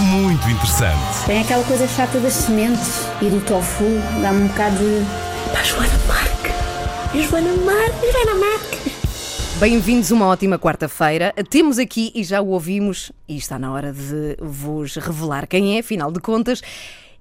[0.00, 1.26] muito interessante.
[1.26, 3.84] Tem aquela coisa chata das sementes e do tofu,
[4.20, 5.52] dá-me um bocado de.
[5.52, 7.22] Pá, Joana Marque!
[7.22, 8.12] Joana Marque!
[8.12, 8.92] Joana Marque!
[9.60, 11.32] Bem-vindos uma ótima quarta-feira.
[11.48, 15.80] Temos aqui, e já o ouvimos, e está na hora de vos revelar quem é,
[15.80, 16.60] afinal de contas.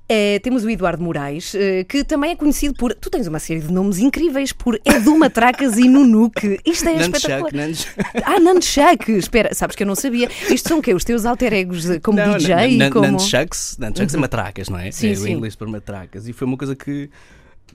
[0.08, 2.94] É, temos o Eduardo Moraes, eh, que também é conhecido por.
[2.94, 6.60] Tu tens uma série de nomes incríveis por Edu Matracas e Nunuque.
[6.66, 7.54] Isto é espetacular.
[7.54, 7.94] Nunchuck.
[8.26, 9.12] Ah, Nunchuck!
[9.14, 10.30] Espera, sabes que eu não sabia.
[10.50, 10.94] Isto são o quê?
[10.94, 12.90] Os teus alter egos eh, como Não, DJ?
[12.92, 13.08] como...
[13.12, 14.92] Nunchucks, nunchucks é matracas, não é?
[14.92, 15.24] Sim, é sim.
[15.24, 16.28] o inglês para matracas.
[16.28, 17.10] E foi uma coisa que,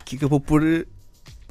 [0.04, 0.62] que acabou por.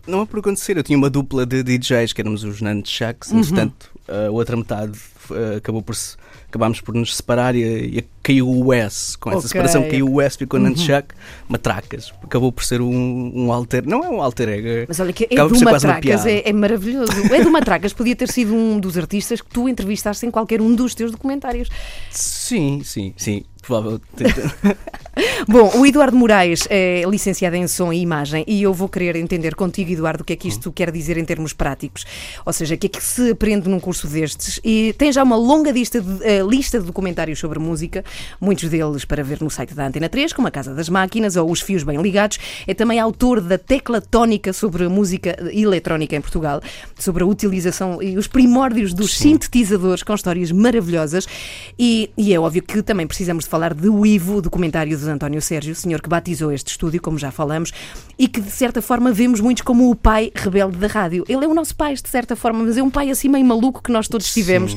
[0.06, 0.78] Não é por acontecer.
[0.78, 3.40] Eu tinha uma dupla de DJs que éramos os Nunchucks, Uhum.
[3.40, 4.98] entretanto, a outra metade
[5.32, 6.16] eh, acabou por se.
[6.50, 7.60] Acabámos por nos separar e,
[8.00, 9.18] e caiu o S.
[9.18, 9.50] Com essa Ok.
[9.50, 11.10] separação caiu o S, ficou Nunchuck,
[11.50, 12.14] matracas.
[12.24, 13.86] Acabou por ser um, um alter.
[13.86, 14.68] Não é um alter ego.
[14.68, 17.12] é- Mas olha que quase uma Matracas é, é maravilhoso.
[17.30, 20.74] O Edu Matracas podia ter sido um dos artistas que tu entrevistaste em qualquer um
[20.74, 21.68] dos teus documentários.
[22.10, 23.44] Sim, sim, sim.
[23.68, 24.02] Provavelmente.
[25.48, 29.56] Bom, o Eduardo Moraes é licenciado em som e imagem e eu vou querer entender
[29.56, 32.06] contigo, Eduardo, o que é que isto quer dizer em termos práticos.
[32.46, 34.60] Ou seja, o que é que se aprende num curso destes?
[34.64, 38.06] E tem já uma longa lista de, eh, lista de documentários sobre música,
[38.40, 41.50] muitos deles para ver no site da Antena 3, como A Casa das Máquinas ou
[41.50, 42.38] Os Fios Bem Ligados.
[42.68, 46.62] É também autor da Tecla Tónica sobre música eletrónica em Portugal,
[46.98, 51.28] sobre a utilização e os primórdios dos sintetizadores com histórias maravilhosas.
[51.78, 55.42] E, e é óbvio que também precisamos de falar de O Ivo, documentário de António
[55.42, 57.72] Sérgio, o senhor que batizou este estúdio, como já falamos,
[58.18, 61.24] e que de certa forma vemos muitos como o pai rebelde da rádio.
[61.28, 63.82] Ele é o nosso pai, de certa forma, mas é um pai assim meio maluco
[63.82, 64.76] que nós todos tivemos.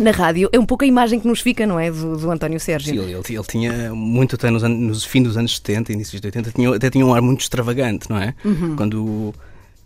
[0.00, 1.90] Na rádio, é um pouco a imagem que nos fica, não é?
[1.90, 2.94] Do, do António Sérgio.
[2.94, 6.50] Sim, ele, ele- tinha muito até nos, nos fins dos anos 70, inícios de 80,
[6.52, 8.34] tinha, até tinha um ar muito extravagante, não é?
[8.42, 8.74] Uhum.
[8.74, 9.34] Quando,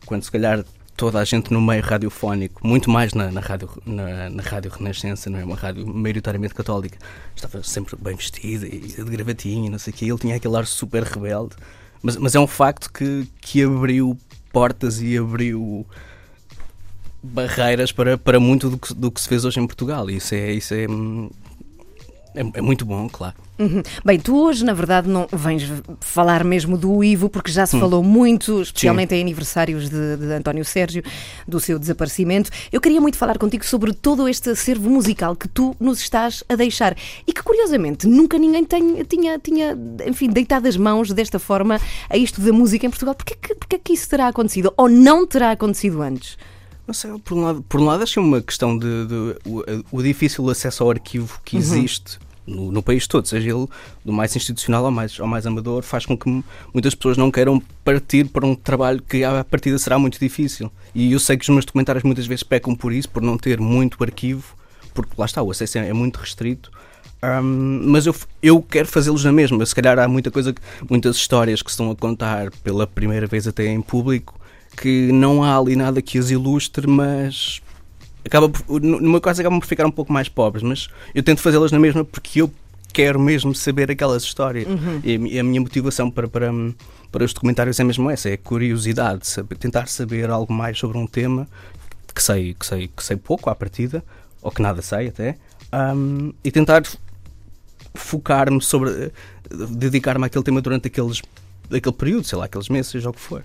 [0.04, 0.64] quando se calhar
[0.96, 5.28] toda a gente no meio radiofónico, muito mais na, na, rádio, na, na rádio Renascença,
[5.28, 5.44] não é?
[5.44, 6.98] Uma rádio maioritariamente católica,
[7.34, 10.04] estava sempre bem vestida e de gravatinha, e não sei o quê.
[10.06, 11.54] Ele tinha aquele ar super rebelde,
[12.02, 14.18] mas, mas é um facto que, que abriu
[14.52, 15.86] portas e abriu
[17.22, 20.08] barreiras para, para muito do que, do que se fez hoje em Portugal.
[20.08, 21.28] Isso é, isso é, hum,
[22.36, 23.34] é, é muito bom, claro.
[23.58, 23.82] Uhum.
[24.04, 25.62] Bem, tu hoje, na verdade, não vens
[26.00, 27.66] falar mesmo do Ivo, porque já Hum.
[27.66, 31.02] se falou muito, especialmente em aniversários de, de António Sérgio,
[31.48, 32.50] do seu desaparecimento.
[32.70, 36.54] Eu queria muito falar contigo sobre todo este acervo musical que tu nos estás a
[36.54, 36.94] deixar
[37.26, 39.76] e que, curiosamente, nunca ninguém tem- tinha, tinha,
[40.06, 41.80] enfim, deitado as mãos desta forma
[42.10, 43.14] a isto da música em Portugal.
[43.14, 44.72] Porquê que, porquê que isso terá acontecido?
[44.76, 46.36] Ou não terá acontecido antes?
[46.86, 49.36] Não sei, por um lado, por um lado acho que é uma questão de, de-
[49.44, 49.64] o,
[49.98, 53.66] o difícil acesso ao arquivo que existe no, no país todo, seja ele
[54.04, 56.28] do mais institucional ao mais, ao mais amador, faz com que
[56.72, 60.70] muitas pessoas não queiram partir para um trabalho que à partida será muito difícil.
[60.94, 63.60] E eu sei que os meus documentários muitas vezes pecam por isso, por não ter
[63.60, 64.54] muito arquivo,
[64.94, 66.70] porque lá está, o acesso é, é muito restrito.
[67.22, 69.64] Ahm, mas eu, eu quero fazê-los na mesma.
[69.66, 70.54] Se calhar há muita coisa,
[70.88, 74.38] muitas histórias que estão a contar pela primeira vez até em público
[74.76, 77.62] que não há ali nada que as ilustre, mas
[78.26, 81.40] acaba por, no meu caso acabam por ficar um pouco mais pobres, mas eu tento
[81.40, 82.50] fazê-las na mesma porque eu
[82.92, 84.66] quero mesmo saber aquelas histórias.
[85.04, 86.50] E a mi- e a minha motivação para, para,
[87.12, 90.96] para os documentários é mesmo essa, é a curiosidade, saber, tentar saber algo mais sobre
[90.98, 91.46] um tema
[92.14, 94.02] que sei, que sei, que sei pouco à partida,
[94.40, 95.36] ou que nada sei até,
[95.70, 96.82] ahm, e tentar
[97.94, 99.12] focar-me sobre
[99.70, 101.22] dedicar-me àquele tema durante aqueles
[101.72, 103.42] aquele período, sei lá, aqueles meses, seja o que for.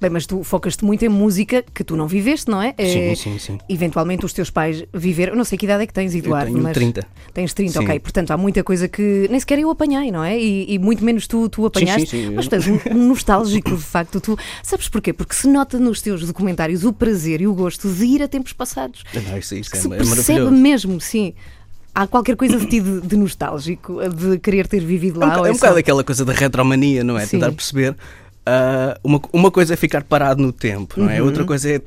[0.00, 2.74] Bem, mas tu focas-te muito em música que tu não viveste, não é?
[2.78, 3.58] Sim, É, sim, sim.
[3.68, 5.32] Eventualmente os teus pais viveram.
[5.32, 6.50] Eu não sei que idade é que tens, Eduardo.
[6.52, 7.06] tenho mas 30.
[7.32, 7.78] Tens 30, Sim.
[7.84, 8.00] ok.
[8.00, 10.38] Portanto, há muita coisa que nem sequer eu apanhei, não é?
[10.38, 12.08] E, e muito menos tu, tu apanhaste.
[12.10, 12.34] sim, sim.
[12.34, 14.20] Mas tu és um, um nostálgico, de facto.
[14.20, 15.12] Tu, sabes porquê?
[15.12, 18.52] Porque se nota nos teus documentários o prazer e o gosto de ir a tempos
[18.52, 19.04] passados.
[19.14, 21.32] Não, isso, isso é, se é percebe mesmo, sim.
[21.94, 25.34] Há qualquer coisa de ti de, de nostálgico, de querer ter vivido É um, lá.
[25.34, 27.26] boca- ou é um bocado aquela coisa da retromania, não é?
[27.26, 27.38] Sim.
[27.38, 27.96] Tentar perceber.
[28.52, 31.20] Ah, uma, uma coisa é ficar parado no tempo, não é?
[31.20, 31.26] Uhum.
[31.28, 31.80] Outra coisa é,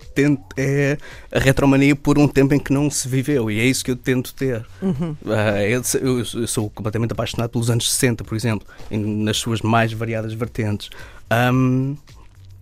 [0.58, 0.98] é
[1.32, 3.96] a retromania por um tempo em que não se viveu, e é isso que eu
[3.96, 4.66] tento ter.
[4.82, 5.16] Uhum.
[5.28, 9.62] Ah, eu, eu- eu sou completamente apaixonado pelos anos 60, por exemplo, em- nas suas
[9.62, 10.90] mais variadas vertentes.
[11.30, 11.96] Ahm,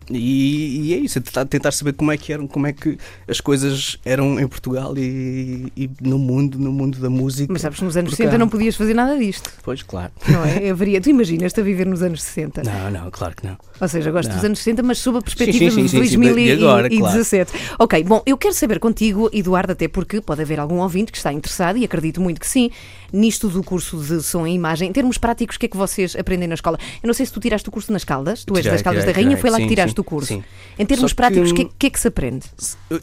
[0.10, 2.98] E, e é isso, é tentar, tentar saber como é que eram, como é que
[3.28, 7.52] as coisas eram em Portugal e, e no mundo, no mundo da música.
[7.54, 8.38] Mas sabes que nos anos Por 60 cá.
[8.38, 10.12] não podias fazer nada disto, Pois, claro.
[10.28, 10.70] não é?
[10.70, 12.64] Haveria, tu imaginas-te a viver nos anos 60?
[12.64, 13.58] Não, não, claro que não.
[13.80, 14.36] Ou seja, gosto Não.
[14.36, 17.52] dos anos 60, mas sob a perspectiva sim, de sim, sim, de agora, 2017.
[17.80, 21.32] Ok, bom, eu quero saber contigo, Eduardo, até porque pode haver algum ouvinte que está
[21.32, 22.70] interessado, e acredito muito que sim,
[23.12, 24.90] nisto do curso de som e imagem.
[24.90, 26.78] Em termos práticos, o que é que vocês aprendem na escola?
[27.02, 29.02] Eu não sei se tu tiraste o curso nas Caldas, tu és Tirei, das Caldas
[29.04, 29.42] tirei, da Rainha, tirei.
[29.42, 30.28] foi lá que Sim, tiraste sim, o curso.
[30.28, 30.44] sim.
[30.80, 32.46] Em termos que, práticos, o que, é- que é que se aprende?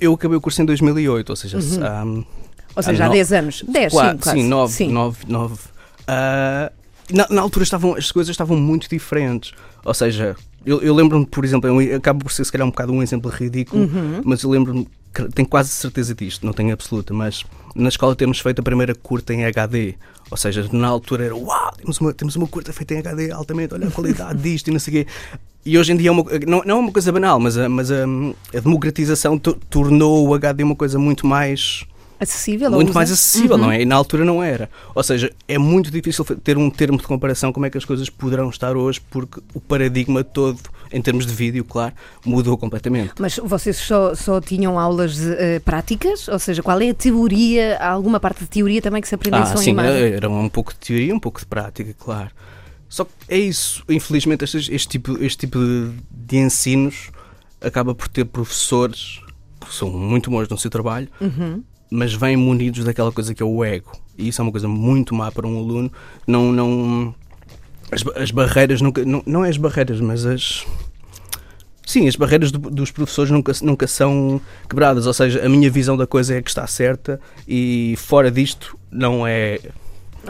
[0.00, 2.04] Eu- acabei o curso em 2008, ou seja, se- há,
[2.76, 3.64] Ou seja, há no- 10 anos.
[3.68, 4.38] 10, quatro, sim, quase.
[4.40, 4.88] sim, 9, Sim.
[4.92, 5.58] 9, 9.
[6.06, 6.72] Ah,
[7.12, 9.52] na, na altura estavam, as coisas estavam muito diferentes.
[9.84, 12.92] Ou seja, eu, eu lembro-me, por exemplo, eu acabo por ser se calhar um bocado
[12.92, 14.20] um exemplo ridículo, Uhum.
[14.24, 14.90] mas eu lembro-me, que-
[15.34, 17.44] tenho quase certeza disto, não tenho absoluta, mas
[17.74, 19.94] na escola temos feito a primeira curta em HD.
[20.30, 23.72] Ou seja, na altura era uau, temos uma, temos uma curta feita em HD altamente,
[23.74, 25.10] olha a qualidade disto e não sei o quê.
[25.64, 27.90] E hoje em dia é uma, não, não é uma coisa banal, mas a, mas
[27.90, 28.04] a,
[28.54, 31.84] a democratização to- tornou o HD uma coisa muito mais
[32.20, 32.70] Acessível?
[32.70, 33.62] muito mais acessível, Uhum.
[33.62, 33.82] não é?
[33.82, 34.68] E na altura não era.
[34.94, 38.08] Ou seja, é muito difícil ter um termo de comparação como é que as coisas
[38.10, 40.58] poderão estar hoje, porque o paradigma todo,
[40.92, 41.92] em termos de vídeo, claro,
[42.24, 43.12] mudou completamente.
[43.20, 46.26] Mas vocês só, só tinham aulas eh, práticas?
[46.28, 47.76] Ou seja, qual é a teoria?
[47.78, 50.12] Há alguma parte de teoria também que se aprende em Ah, sim, imagem?
[50.14, 52.30] era um pouco de teoria, um pouco de prática, claro.
[52.88, 57.10] Só que é isso, infelizmente, este, este tipo, este tipo de, de ensinos
[57.60, 59.20] acaba por ter professores
[59.60, 61.62] que são muito bons no seu trabalho, Uhum.
[61.90, 63.92] Mas vêm munidos daquela coisa que é o ego.
[64.16, 65.90] E isso é uma coisa muito má para um aluno.
[66.26, 67.14] Não, não,
[67.90, 69.04] as, as barreiras nunca.
[69.04, 70.64] Não, não é as barreiras, mas as.
[71.86, 75.06] Sim, as barreiras do- dos professores nunca, nunca são quebradas.
[75.06, 79.26] Ou seja, a minha visão da coisa é que está certa e fora disto não
[79.26, 79.58] é.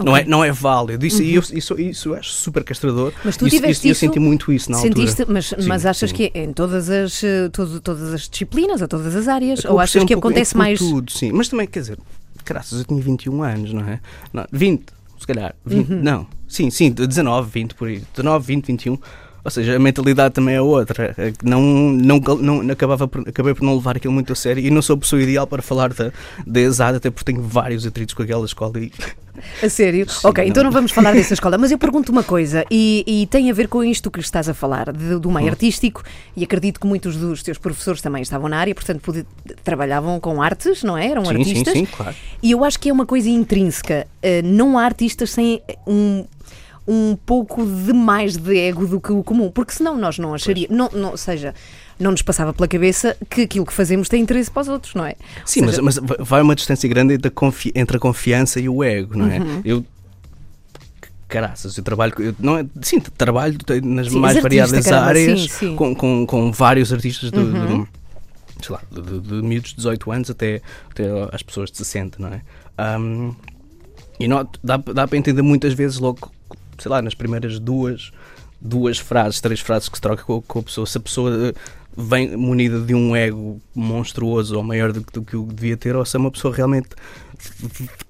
[0.05, 1.05] Não, é, não é válido.
[1.07, 3.07] Isso, eu, isso, isso eu acho super castrador.
[3.09, 3.13] Uhum.
[3.25, 5.33] Mas tu Isso- tiveste isso- Eu isso- senti muito isso na Sentiste, altura.
[5.35, 6.17] mas, Sim, mas achas sim.
[6.17, 9.61] que é em todas as, eh, todo- todas as disciplinas ou todas as áreas?
[9.61, 10.79] Acabou ou por ser achas um que pouco acontece mais.
[10.79, 11.33] tudo, sim.
[11.33, 11.99] Mas também, quer dizer,
[12.45, 14.01] graças, eu tinha 21 anos, não é?
[14.33, 14.85] Não, 20,
[15.19, 15.55] se calhar.
[15.65, 16.03] 20, Uhum.
[16.03, 18.03] Não, sim, sim, 19, 20 por aí.
[18.15, 18.99] 19, 20, 21.
[19.45, 21.15] Ou seja, a mentalidade também é outra.
[21.17, 22.19] É Não, não,
[22.63, 24.99] não, acabava por, acabei por não levar aquilo muito a sério e não sou a
[24.99, 26.13] pessoa ideal para falar da,
[26.47, 28.91] da ESAD, até porque tenho vários atritos com aquela escola e
[29.63, 30.09] A sério?
[30.11, 30.51] Sim, ok, não.
[30.51, 33.55] então não vamos falar dessa escola, mas eu pergunto uma coisa, e, e tem a
[33.55, 35.33] ver com isto que estás a falar, de- do Hum.
[35.35, 36.03] meio artístico,
[36.37, 39.25] e acredito que muitos dos teus professores também estavam na área, portanto pode-
[39.63, 41.07] trabalhavam com artes, não é?
[41.09, 41.73] Eram sim, sim, artistas.
[41.73, 42.17] sim, claro.
[42.43, 44.07] E eu acho que é uma coisa intrínseca.
[44.21, 46.25] Eh, não há artistas sem um,
[46.91, 50.75] um pouco de mais de ego do que o comum, porque senão nós não acharíamos,
[50.75, 51.55] não, não, ou seja,
[52.01, 55.05] não nos passava pela cabeça que aquilo que fazemos tem interesse para os outros, não
[55.05, 55.15] é?
[55.45, 58.69] Sim, seja, mas, mas vai uma distância grande entre a, confi- entre a confiança e
[58.71, 59.39] o ego, não é?
[59.39, 59.61] Uhum.
[59.65, 59.85] Eu.
[61.29, 62.15] Caraças, eu trabalho.
[62.19, 65.77] Eu, não é, sim, trabalho nas Sim, mais variadas caramba, áreas sim, sim.
[65.77, 67.83] Com, com, com vários artistas de, Uhum.
[67.85, 72.17] de, sei lá, de, de, miúdos de 18 anos até, até às pessoas de 60,
[72.19, 72.41] não é?
[72.79, 73.33] Ahm,
[74.19, 76.31] e não, dá, dá para entender muitas vezes logo,
[76.79, 78.11] sei lá, nas primeiras duas,
[78.61, 81.55] duas frases, três frases que se troca com, com a pessoa, se a pessoa eh,
[81.97, 85.95] vem munida de um ego monstruoso ou maior do, que- do que o devia ter,
[85.97, 86.89] ou se é uma pessoa realmente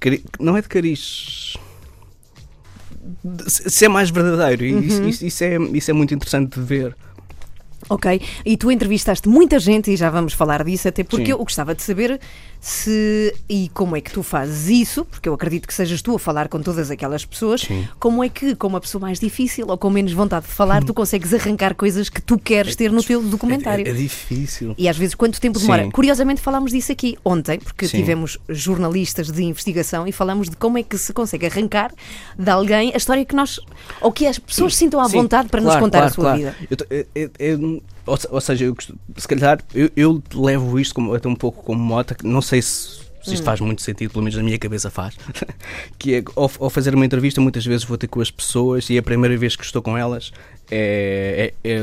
[0.02, 1.54] de- de- não é de cariz.
[3.46, 6.94] Se é mais verdadeiro, e isso, isso, isso é, isso é muito interessante de ver.
[7.88, 11.30] Ok, e tu entrevistaste muita gente e já vamos falar disso, até porque Sim.
[11.32, 12.20] eu gostava de saber
[12.60, 16.18] se e como é que tu fazes isso, porque eu acredito que sejas tu a
[16.18, 17.86] falar com todas aquelas pessoas, Sim.
[17.98, 20.92] como é que, com uma pessoa mais difícil ou com menos vontade de falar, tu
[20.92, 23.86] consegues arrancar coisas que tu queres ter no teu documentário.
[23.86, 24.74] É, é difícil.
[24.76, 25.84] E às vezes quanto tempo demora?
[25.84, 25.90] Sim.
[25.90, 27.98] Curiosamente falámos disso aqui ontem, porque Sim.
[27.98, 31.92] tivemos jornalistas de investigação e falamos de como é que se consegue arrancar
[32.38, 33.60] de alguém a história que nós,
[34.00, 36.38] ou que as pessoas sintam à vontade para nos claro, contar a claro, sua claro.
[36.38, 36.56] vida.
[36.70, 38.74] Eu é- é- é- ou, ou seja, eu
[39.16, 42.98] se calhar eu, eu levo isto como, até um pouco como mota, não sei se,
[43.22, 43.34] se Hum.
[43.34, 45.16] isto faz muito sentido, pelo menos na minha cabeça faz,
[45.98, 48.96] que é ao, ao fazer uma entrevista muitas vezes vou ter com as pessoas e
[48.98, 50.32] a primeira vez que estou com elas
[50.70, 51.80] é, é- é-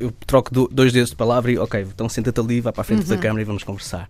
[0.00, 2.84] eu troco do- dois dedos de palavra e ok, então senta-te ali, vai para a
[2.84, 3.08] frente Uhum.
[3.08, 4.08] da câmara e vamos conversar.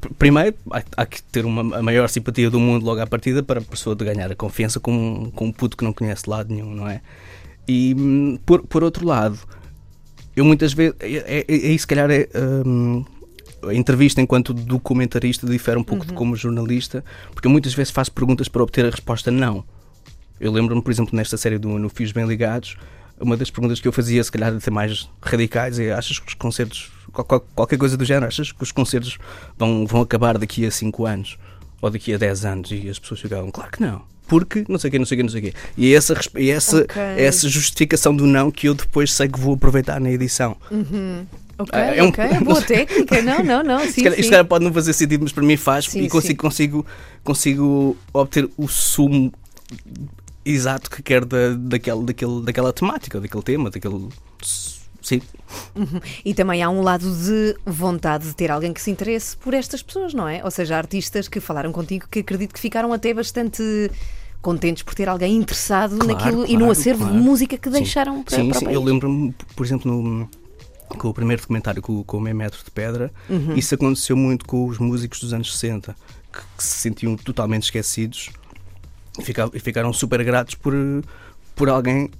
[0.00, 3.42] Pr- Primeiro, há, há que ter uma, a maior simpatia do mundo logo à partida
[3.42, 6.30] para a pessoa de ganhar a confiança com, com um puto que não conhece de
[6.30, 7.00] lado nenhum, não é?
[7.66, 9.38] E hum, por, por outro lado,
[10.36, 10.94] eu muitas vezes.
[11.00, 12.28] É, é, é, se calhar é.
[12.66, 13.04] hum,
[13.62, 18.10] a entrevista enquanto documentarista difere um pouco de como jornalista, porque eu muitas vezes faço
[18.10, 19.62] perguntas para obter a resposta não.
[20.40, 22.76] Eu lembro-me, por exemplo, nesta série do No Fios Bem Ligados,
[23.20, 26.32] uma das perguntas que eu fazia, se calhar até mais radicais, é: achas que os
[26.34, 29.18] concertos, qual- qual- qualquer coisa do género, achas que os concertos
[29.58, 31.36] vão, vão acabar daqui a 5 anos
[31.82, 32.70] ou daqui a 10 anos?
[32.72, 34.00] E as pessoas ficavam, claro que não.
[34.30, 35.54] Porque não sei o quê, não sei o quê, não sei o quê.
[35.76, 37.02] E é essa, e essa, Ok.
[37.02, 40.56] é essa justificação do não que eu depois sei que vou aproveitar na edição.
[41.58, 43.20] Ok, É- é um- ok, boa técnica.
[43.20, 43.80] Não, não, não.
[43.90, 46.30] Sim, calhar, isto calhar pode não fazer sentido, mas para mim faz Sim, e consigo,
[46.30, 46.36] sim.
[46.36, 46.86] consigo,
[47.24, 49.32] consigo obter o sumo
[50.44, 54.08] exato que quero da, daquele, daquele, daquela temática, daquele tema, daquele.
[55.02, 55.20] Sim,
[56.24, 59.82] E também há um lado de vontade de ter alguém que se interesse por estas
[59.82, 60.44] pessoas, não é?
[60.44, 63.90] Ou seja, artistas que falaram contigo que acredito que ficaram até bastante
[64.42, 67.18] contentes por ter alguém interessado Claro, naquilo e no claro, acervo claro.
[67.18, 68.64] de música que deixaram para, sim, para sim.
[68.66, 68.74] país.
[68.74, 70.28] Eu lembro-me, por exemplo, no,
[70.96, 73.54] com o primeiro documentário com, com o Meio Metro de Pedra, Uhum.
[73.54, 75.94] isso aconteceu muito com os músicos dos anos 60,
[76.32, 78.30] que, que se sentiam totalmente esquecidos
[79.18, 80.72] e, fica- e ficaram super gratos por,
[81.54, 82.10] por alguém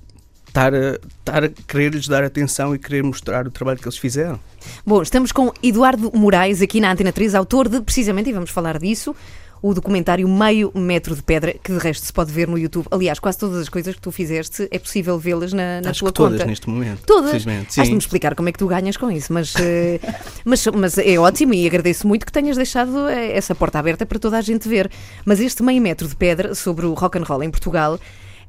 [0.47, 4.39] estar a, estar a querer-lhes dar atenção e querer mostrar o trabalho que eles fizeram.
[4.85, 8.79] Bom, estamos com Eduardo Moraes aqui na Antena 3, autor de, precisamente, e vamos falar
[8.79, 9.15] disso,
[9.63, 12.87] o documentário Meio Metro de Pedra, que de resto se pode ver no YouTube.
[12.91, 16.09] Aliás, quase todas as coisas que tu fizeste é possível vê-las na, na Acho tua
[16.09, 16.47] que todas conta.
[16.47, 17.03] neste momento.
[17.07, 17.31] Todas?
[17.31, 17.69] Felizmente.
[17.81, 18.07] Has de me Sim.
[18.07, 20.01] explicar como é que tu ganhas com isso, mas, eh,
[20.45, 24.19] mas, mas é ótimo e agradeço muito que tenhas deixado eh, essa porta aberta para
[24.19, 24.91] toda a gente ver.
[25.25, 27.99] Mas este meio metro de pedra sobre o rock and roll em Portugal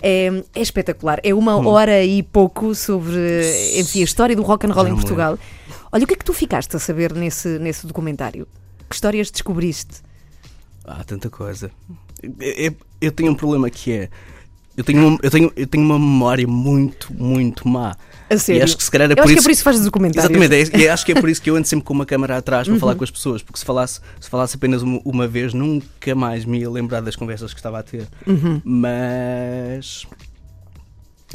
[0.02, 1.20] é, é espetacular.
[1.24, 1.68] É uma Hum.
[1.68, 3.14] hora e pouco sobre
[3.78, 5.38] enfim, a história do rock and roll Já em não me Portugal.
[5.92, 8.48] Olha, o que é que tu ficaste a saber nesse, nesse documentário?
[8.90, 10.02] Que histórias descobriste?
[10.86, 11.72] Há tanta coisa.
[12.22, 14.10] Eu, eu- eu tenho um problema que é.
[14.78, 17.96] Eu tenho, uma, eu, tenho, eu tenho uma memória muito, muito má.
[18.30, 18.62] A sério?
[18.62, 19.44] E acho que se calhar é por acho que é isso.
[19.44, 20.32] por isso que fazes documentários.
[20.32, 22.38] Exatamente, é, e acho que é por isso que eu ando sempre com uma câmera
[22.38, 22.80] atrás para Uhum.
[22.80, 26.46] falar com as pessoas, porque se falasse, se falasse apenas uma, uma vez, nunca mais
[26.46, 28.08] me ia lembrar das conversas que estava a ter.
[28.26, 28.62] Uhum.
[28.64, 30.08] Mas.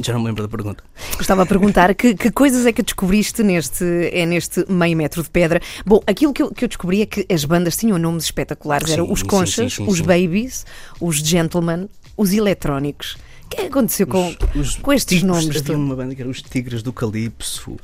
[0.01, 0.83] Já não me lembro da pergunta.
[1.19, 5.29] Estava a perguntar que, que coisas é que descobriste neste, é neste meio metro de
[5.29, 5.59] pedra.
[5.85, 8.91] Bom, aquilo que eu, que eu descobri é que as bandas tinham nomes espetaculares.
[8.91, 9.99] Eram os Conchas, sim, sim, os.
[10.01, 10.65] Babies,
[11.01, 13.17] os Gentlemen, os Eletrónicos.
[13.45, 15.57] O que é que aconteceu com, Os- os com estes tigres- nomes?
[15.61, 17.75] Havia uma banda que era os Tigres do Calypso.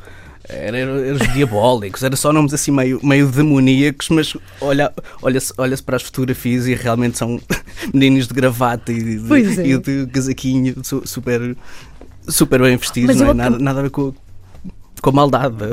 [0.45, 4.91] Era, era, era os diabólicos, era só nomes assim meio, meio demoníacos, mas olha,
[5.21, 7.39] olha-se olha para as fotografias e realmente são
[7.93, 9.67] meninos de gravata e de, é.
[9.67, 11.55] e de casaquinho su- super,
[12.27, 13.33] super bem vestidos, não é?
[13.33, 14.13] nada, nada a ver com,
[15.01, 15.67] com a maldade da-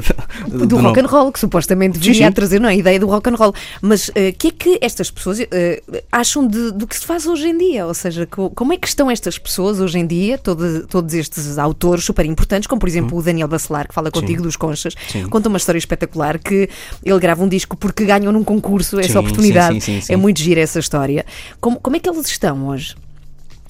[0.49, 0.89] do, do, nome.
[0.89, 2.35] rock and roll, que supostamente Sim, viria a sim.
[2.35, 3.55] trazer não, é, a ideia do rock and roll.
[3.81, 5.81] Mas o que é que estas pessoas eh,
[6.11, 7.87] acham de- do que se faz hoje em dia?
[7.87, 11.59] Ou seja, co- como é que estão estas pessoas hoje em dia, todo- todos estes
[11.59, 15.13] autores super importantes, como por exemplo o Daniel Bacelar, que fala contigo dos Conchas, Hum.
[15.13, 15.29] Sim.
[15.29, 16.69] conta uma história espetacular que
[17.05, 19.75] ele grava um disco porque ganham num concurso essa Sim, oportunidade.
[19.75, 20.13] sim, sim, sim, sim.
[20.13, 21.25] É muito gira essa história.
[21.61, 22.97] Como, como é que eles estão hoje?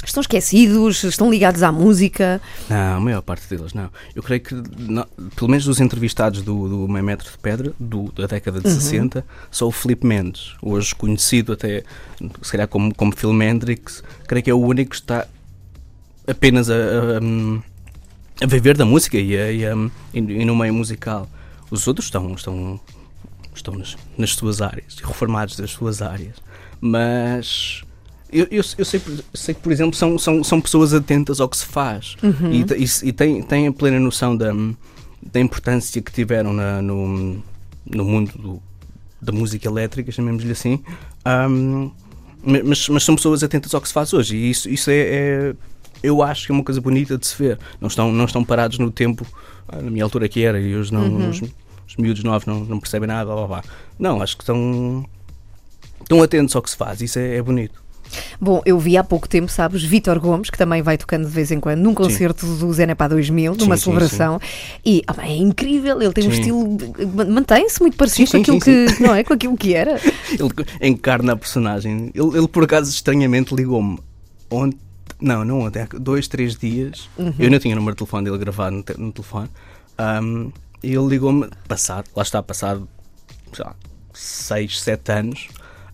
[0.05, 1.05] Estão esquecidos?
[1.05, 2.41] Estão ligados à música?
[2.69, 3.91] Não, a maior parte deles não.
[4.15, 8.11] Eu creio que, não- pelo menos dos entrevistados do, do Meio Metro de Pedra, do-
[8.13, 8.75] da década de Uhum.
[8.81, 11.85] 60, só o Filipe Mendes, hoje conhecido até,
[12.43, 15.27] se calhar, como, como Phil Hendrix, creio que é o único que está
[16.27, 19.75] apenas a, a, a viver da música e, a- e, a-
[20.15, 21.29] e no meio musical.
[21.71, 22.81] Os outros estão, estão,
[23.55, 26.35] estão nas, nas suas áreas, reformados das suas áreas.
[26.81, 27.83] Mas
[28.33, 29.01] eu, eu, eu sei,
[29.35, 32.17] sei que, por exemplo, são, são, são pessoas atentas ao que se faz
[32.53, 34.53] e, te- e, e têm, têm a plena noção da,
[35.33, 37.43] da importância que tiveram na- no,
[37.87, 38.63] no mundo do-
[39.21, 40.83] da música elétrica, chamemos-lhe assim.
[42.43, 44.95] Ma- mas, mas são pessoas atentas ao que se faz hoje e isso, isso é,
[44.99, 45.55] é-
[46.03, 47.59] eu acho que é uma coisa bonita de se ver.
[47.81, 49.27] Não estão, não estão parados no tempo,
[49.69, 51.43] ah, na minha altura que era, e hoje não, os,
[51.89, 53.65] os miúdos novos não, não percebem nada, blá, blá, blá.
[53.99, 55.05] Não, acho que estão,
[56.01, 57.80] estão atentos ao que se faz, isso é, é bonito.
[58.41, 61.51] Bom, eu vi há pouco tempo, sabes, Vítor Gomes, que também vai tocando de vez
[61.51, 64.41] em quando num concerto do Zenepá 2000, numa Sim, sim, celebração,
[64.85, 66.41] e ah, bem, é incrível, ele tem um Sim.
[66.41, 66.79] estilo,
[67.29, 70.01] mantém-se muito parecido Sim, com sim, aquilo sim, que, não é, com aquilo que era.
[70.31, 72.11] Ele encarna a personagem.
[72.15, 73.99] Ele, ele, por acaso, estranhamente ligou-me
[74.51, 74.79] ontem.
[75.21, 77.09] Não, não ontem, há dois, três dias.
[77.39, 79.49] Eu não tinha o número de telefone dele gravado no, te- no telefone.
[79.99, 80.51] Ahm,
[80.83, 82.89] e ele ligou-me, passado, lá está, passado,
[83.53, 83.75] sei lá,
[84.15, 85.49] seis, sete anos.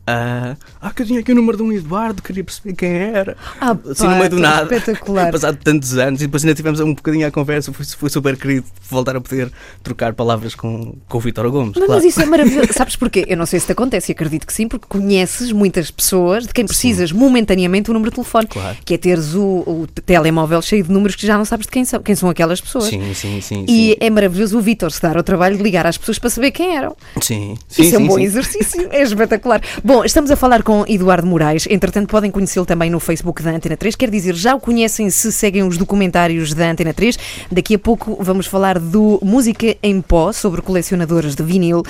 [0.06, 3.36] Ah, ah, que eu tinha aqui o número de um Eduardo, queria perceber quem era.
[3.60, 4.62] Ah, assim pá, no meio do nada.
[4.62, 5.32] espetacular.
[5.32, 7.72] Passado tantos anos e depois ainda tivemos um bocadinho à conversa.
[7.72, 9.50] Foi, foi super querido voltar a poder
[9.82, 11.72] trocar palavras com, com o Vítor Gomes.
[11.74, 12.00] Mas, claro.
[12.00, 12.68] mas isso é maravilhoso.
[12.72, 13.24] Sabes porquê?
[13.26, 16.54] Eu não sei se te acontece, e acredito que sim, porque conheces muitas pessoas de
[16.54, 18.46] quem precisas momentaneamente o número de telefone.
[18.46, 18.76] Claro.
[18.84, 21.84] Que é teres o, o telemóvel cheio de números que já não sabes de quem
[21.84, 22.84] são, quem são aquelas pessoas.
[22.84, 23.64] Sim, sim, sim.
[23.68, 23.96] E sim.
[23.98, 26.76] é maravilhoso o Vítor se dar ao trabalho de ligar às pessoas para saber quem
[26.76, 26.96] eram.
[27.20, 28.22] Sim, sim, Isso é um sim, bom sim.
[28.22, 29.60] exercício, é espetacular.
[29.82, 31.66] Bom, Bom, estamos a falar com Eduardo Moraes.
[31.70, 33.96] Entretanto, podem conhecê-lo também no Facebook da Antena 3.
[33.96, 37.18] Quer dizer, já o conhecem se seguem os documentários da Antena 3.
[37.50, 41.82] Daqui a pouco vamos falar do Música em Pó, sobre colecionadores de vinil.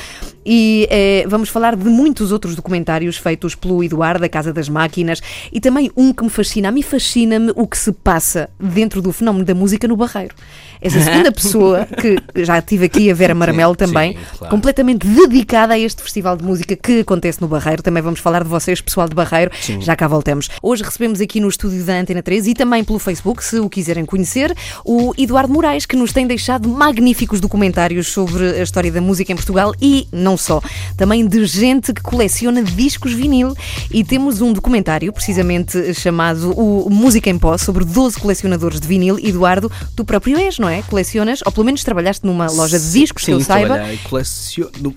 [0.49, 5.21] E eh, vamos falar de muitos outros documentários feitos pelo Eduardo, da Casa das Máquinas.
[5.53, 6.69] E também um que me fascina.
[6.69, 10.37] A mim fascina-me o que se passa dentro do fenómeno da música no Barreiro.
[10.81, 14.55] Essa segunda pessoa, que já tive aqui a Vera Maramelo Sim, também, sim, claro.
[14.55, 17.83] completamente dedicada a este festival de música que acontece no Barreiro.
[17.83, 19.81] Também vamos falar de vocês, pessoal de Barreiro, Sim.
[19.81, 20.49] já cá voltamos.
[20.62, 24.05] Hoje recebemos aqui no estúdio da Antena 3 e também pelo Facebook, se o quiserem
[24.05, 29.33] conhecer, o Eduardo Moraes, que nos tem deixado magníficos documentários sobre a história da música
[29.33, 30.61] em Portugal e não só.
[30.97, 33.55] Também de gente que coleciona discos vinil.
[33.90, 39.19] E temos um documentário, precisamente chamado o Música em Pó, sobre 12 colecionadores de vinil.
[39.19, 40.83] Eduardo, tu próprio és, não é?
[40.83, 43.81] Colecionas, ou pelo menos trabalhaste numa loja de discos, Sim, que eu saiba.
[44.09, 44.95] coleciono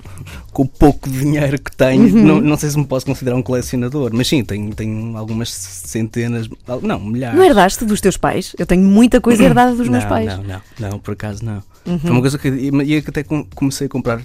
[0.51, 2.03] com o pouco dinheiro que tenho.
[2.03, 2.23] Uhum.
[2.25, 6.49] Não, não sei se me posso considerar um colecionador, mas sim, tenho, tenho algumas centenas,
[6.81, 7.37] não, milhares.
[7.37, 8.55] Não herdaste dos teus pais?
[8.57, 10.33] Eu tenho muita coisa herdada dos meus não, pais.
[10.33, 10.43] Uhum.
[10.43, 11.63] Não, não, não, por acaso não.
[11.99, 14.21] Foi uma coisa que, e e que até com- comecei a comprar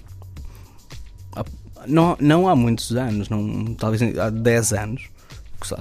[1.86, 5.02] não, não há muitos anos, não, talvez há 10 anos,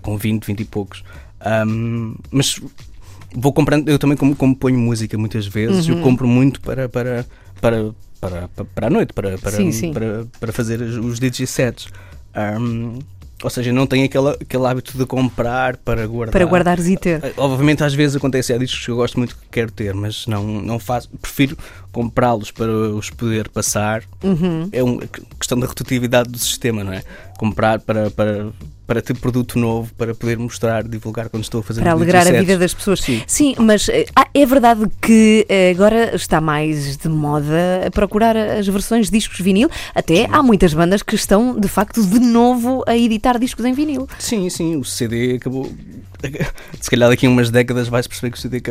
[0.02, 1.04] com 20, 20 e poucos.
[1.42, 2.60] Ahm, mas
[3.36, 5.96] vou comprando, eu também como, como ponho música muitas vezes, Uhum.
[5.98, 7.26] eu compro muito para, para,
[7.60, 9.92] para, para, para, a noite, para, para, Sim, sim.
[9.94, 11.88] para, para fazer os, DJ sets.
[12.36, 13.00] Ahm,
[13.44, 16.32] ou seja, não tenho aquele, aquele hábito de comprar para guardar.
[16.32, 17.24] Para guardares e ter.
[17.24, 20.26] Eh, Obviamente, às vezes acontece, há discos que eu gosto muito que quero ter, mas
[20.28, 21.10] não, não faço.
[21.22, 21.58] Prefiro
[21.92, 24.04] comprá-los para os poder passar.
[24.24, 24.70] Uhum.
[24.72, 25.02] É uma
[25.38, 27.04] questão da rotatividade do sistema, não é?
[27.44, 28.48] Comprar para, para,
[28.88, 32.32] para ter produto novo, para poder mostrar, divulgar quando estou a fazer Para alegrar a
[32.32, 33.02] vida das pessoas.
[33.28, 33.54] Sim.
[33.60, 38.66] mas eh, ah, é verdade que eh, agora está mais de moda a procurar as
[38.66, 39.70] versões de discos vinil.
[39.94, 44.08] Até há muitas bandas que estão, de facto, de novo a editar discos em vinil.
[44.18, 45.70] Sim, sim, o CD acabou.
[46.80, 48.62] Se calhar daqui a umas décadas vais perceber que o CD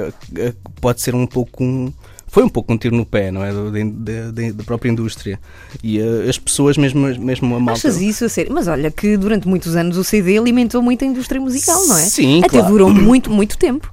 [0.81, 1.93] pode ser um pouco um.
[2.33, 3.53] Foi um pouco um tiro no pé, não é?
[3.53, 5.39] Da, própria indústria.
[5.85, 7.73] E eh, as pessoas, mesmo, mesmo a malta.
[7.87, 8.51] Achas isso a sério?
[8.55, 12.01] Mas olha que durante muitos anos o CD alimentou muito a indústria musical, não é?
[12.01, 12.69] Sim, Até claro.
[12.69, 13.93] durou muito, muito tempo.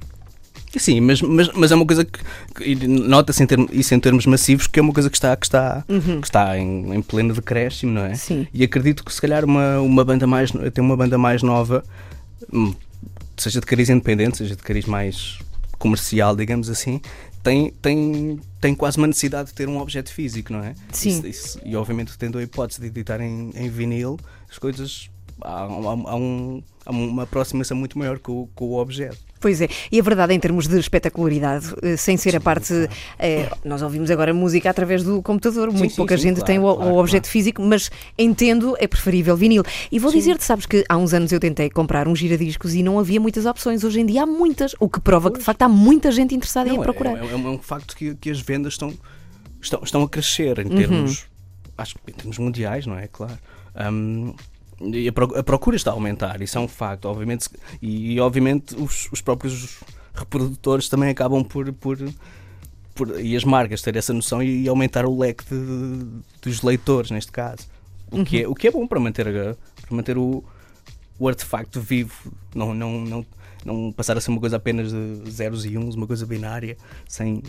[0.78, 2.20] Sim, mas, mas, mas é uma coisa que,
[2.56, 6.28] que nota-se isso em termos massivos que é uma coisa que está, que está, que
[6.28, 8.12] está em, em pleno decréscimo, não é?
[8.12, 8.16] Uhum.
[8.16, 8.48] Sim.
[8.54, 11.84] E acredito que se calhar uma, uma banda mais até uma banda mais nova,
[12.54, 12.74] hum,
[13.36, 15.40] seja de cariz independente, seja de cariz mais
[15.78, 17.02] comercial, digamos assim,
[17.44, 20.76] tem, tem, tem quase uma necessidade de ter um objeto físico, não é?
[20.92, 21.10] Sim.
[21.10, 24.18] Isso- isso- e obviamente tendo a hipótese de editar em, em vinil,
[24.50, 25.10] as coisas
[25.42, 29.18] há, há- um- há uma aproximação muito maior com, o- com o objeto.
[29.42, 32.74] Pois é, e a verdade em termos de espetacularidade, eh, sem ser a parte.
[33.18, 36.60] eh, nós ouvimos agora música através do computador, muito sim, pouca sim, gente claro, tem
[36.60, 39.64] o, o claro, objeto físico, mas entendo, é preferível vinil.
[39.90, 43.00] E vou dizer-te, sabes que há uns anos eu tentei comprar um giradiscos e não
[43.00, 43.82] havia muitas opções.
[43.86, 46.68] Hoje em dia há muitas, o que prova que de facto há muita gente interessada
[46.68, 47.16] em Não, a é- procurar.
[47.18, 48.94] É, é um- é um facto que, que as vendas estão,
[49.62, 50.76] estão, estão a crescer em Uhum.
[50.76, 51.28] termos,
[51.78, 53.08] acho que em termos mundiais, não é?
[53.08, 53.38] Claro.
[53.90, 54.34] Hum,
[54.82, 57.50] e a, pro- a procura está a aumentar, isso é um facto, obviamente,
[57.82, 59.80] e, e, obviamente os, os próprios
[60.14, 61.98] reprodutores também acabam por, por,
[62.96, 66.06] por- e as marcas ter essa noção e, aumentar o leque de-
[66.42, 67.68] dos leitores, neste caso.
[68.12, 68.52] O, que é, Uhum.
[68.54, 70.44] o que é bom para manter, a- para manter o,
[71.20, 73.26] o artefacto vivo, não, não, não,
[73.66, 77.44] não passar a ser uma coisa apenas de zeros e uns, uma coisa binária, sem,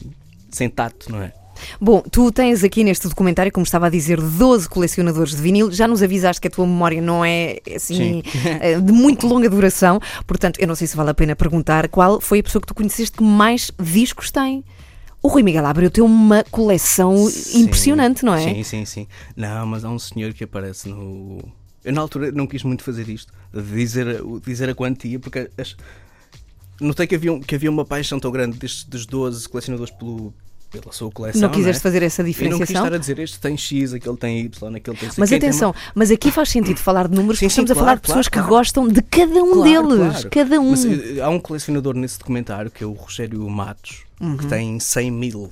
[0.51, 1.33] sem tato, não é?
[1.81, 5.71] Bom, tu tens aqui neste documentário, como estava a dizer, 12 colecionadores de vinil.
[5.71, 8.23] Já nos avisaste que a tua memória não é assim Sim.
[8.61, 12.21] eh, de muito longa duração, portanto, eu não sei se vale a pena perguntar qual
[12.21, 14.65] foi a pessoa que tu conheceste que mais discos tem.
[15.23, 18.43] O Rui Miguel Abreu tem uma coleção Sim, impressionante, não é?
[18.43, 19.07] Sim, sim, sim.
[19.37, 21.39] Não, mas há um senhor que aparece no.
[21.85, 25.77] Eu na altura não quis muito fazer isto, dizer, dizer a quantia, porque as...
[26.81, 30.33] notei que havia, que havia uma paixão tão grande destes, dos 12 colecionadores pelo,
[30.71, 31.41] pela sua coleção.
[31.43, 31.83] Não quiseste é?
[31.83, 32.85] fazer essa Eu não quis diferenciação?
[32.85, 35.17] estar a dizer este tem X, aquele tem Y, aquele tem C.
[35.21, 37.75] Mas tem atenção, mas aqui faz sentido falar de números, Sim, porque sim, estamos a
[37.75, 40.25] claro, falar de pessoas claro, que gostam de cada um Claro, deles.
[40.31, 40.71] Cada um.
[40.71, 44.37] Mas, eh, há um colecionador nesse documentário que é o Rogério Matos, Uhum.
[44.37, 45.51] que tem 100 mil.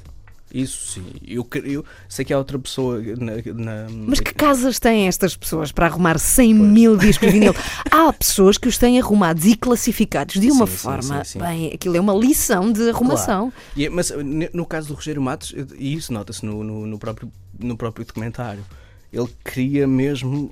[0.53, 1.05] Isso sim.
[1.27, 3.33] Eu, eu sei que há outra pessoa na.
[3.55, 7.55] na- Mas que casas têm estas pessoas para arrumar 100 mil discos de vinil?
[7.91, 11.25] Há pessoas que os têm arrumados e classificados de uma Sim, forma.
[11.25, 11.39] sim, sim.
[11.39, 13.51] Bem, aquilo é uma lição de arrumação.
[13.51, 13.73] Claro.
[13.77, 14.11] E mas
[14.55, 18.65] no caso do Rogério Matos, e isso nota-se no, no, no próprio, no próprio documentário,
[19.13, 20.51] ele queria mesmo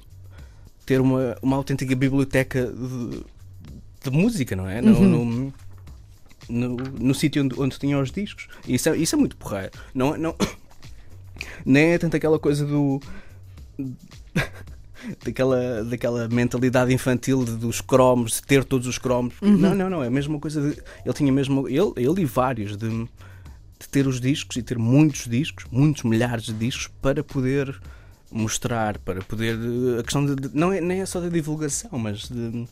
[0.85, 3.23] ter uma, uma autêntica biblioteca de,
[4.05, 4.81] de música, não é?
[4.81, 5.09] Uhum.
[5.09, 5.55] no, no,
[6.49, 8.49] no sítio onde, onde tinha os discos.
[8.67, 9.73] Isso é, isso é muito porreiro.
[9.95, 10.35] Não, não,
[11.65, 13.01] nem é tanto aquela coisa do.
[15.25, 19.35] daquela, daquela mentalidade infantil de, dos cromos, de ter todos os cromos.
[19.41, 19.57] Uhum.
[19.57, 20.03] Não, não, não.
[20.03, 20.61] É a mesma coisa.
[20.61, 21.69] De, ele tinha mesmo.
[21.69, 26.45] Ele, ele e vários de, de ter os discos e ter muitos discos, muitos milhares
[26.45, 27.79] de discos para poder
[28.31, 29.57] mostrar, para poder.
[29.99, 30.35] A questão de.
[30.35, 32.67] de não é, nem é só da divulgação, mas de.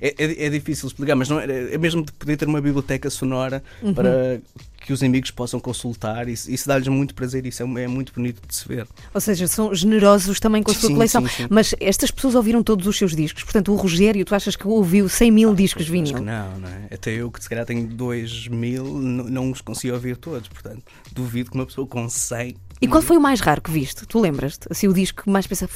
[0.00, 3.08] É, é, é, difícil explicar, mas não é, é, mesmo de poder ter uma biblioteca
[3.10, 3.94] sonora uhum.
[3.94, 4.40] para
[4.86, 6.28] que os amigos possam consultar.
[6.28, 8.86] Isso, isso dá-lhes muito prazer, isso é, é, muito bonito de se ver.
[9.12, 11.22] Ou seja, são generosos também com a sua sim, coleção.
[11.22, 11.46] Sim, sim.
[11.50, 15.08] Mas estas pessoas ouviram todos os seus discos, portanto, o Rogério, tu achas que ouviu
[15.08, 16.14] 100 mil discos vinil?
[16.14, 16.94] Acho que não, não é?
[16.94, 20.82] Até eu, que se calhar tenho 2 mil, não, não os consigo ouvir todos, portanto,
[21.10, 22.56] duvido que uma pessoa com 100.
[22.80, 24.06] E qual foi o mais raro que viste?
[24.06, 24.68] Tu lembras-te?
[24.70, 25.68] Assim, o disco que mais pensa,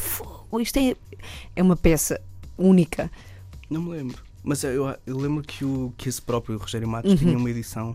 [0.60, 0.94] isto é,
[1.56, 2.20] é uma peça
[2.56, 3.10] única.
[3.70, 4.22] Não me lembro.
[4.42, 7.16] Mas eu, eu lembro que, o, que esse próprio Rogério Matos uhum.
[7.16, 7.94] tinha uma edição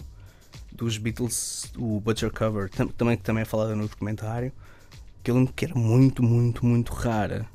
[0.71, 4.51] dos Beatles, o Butcher Cover, tam, também, que também é falada no documentário,
[5.23, 7.45] que eu lembro que era muito, muito, muito rara.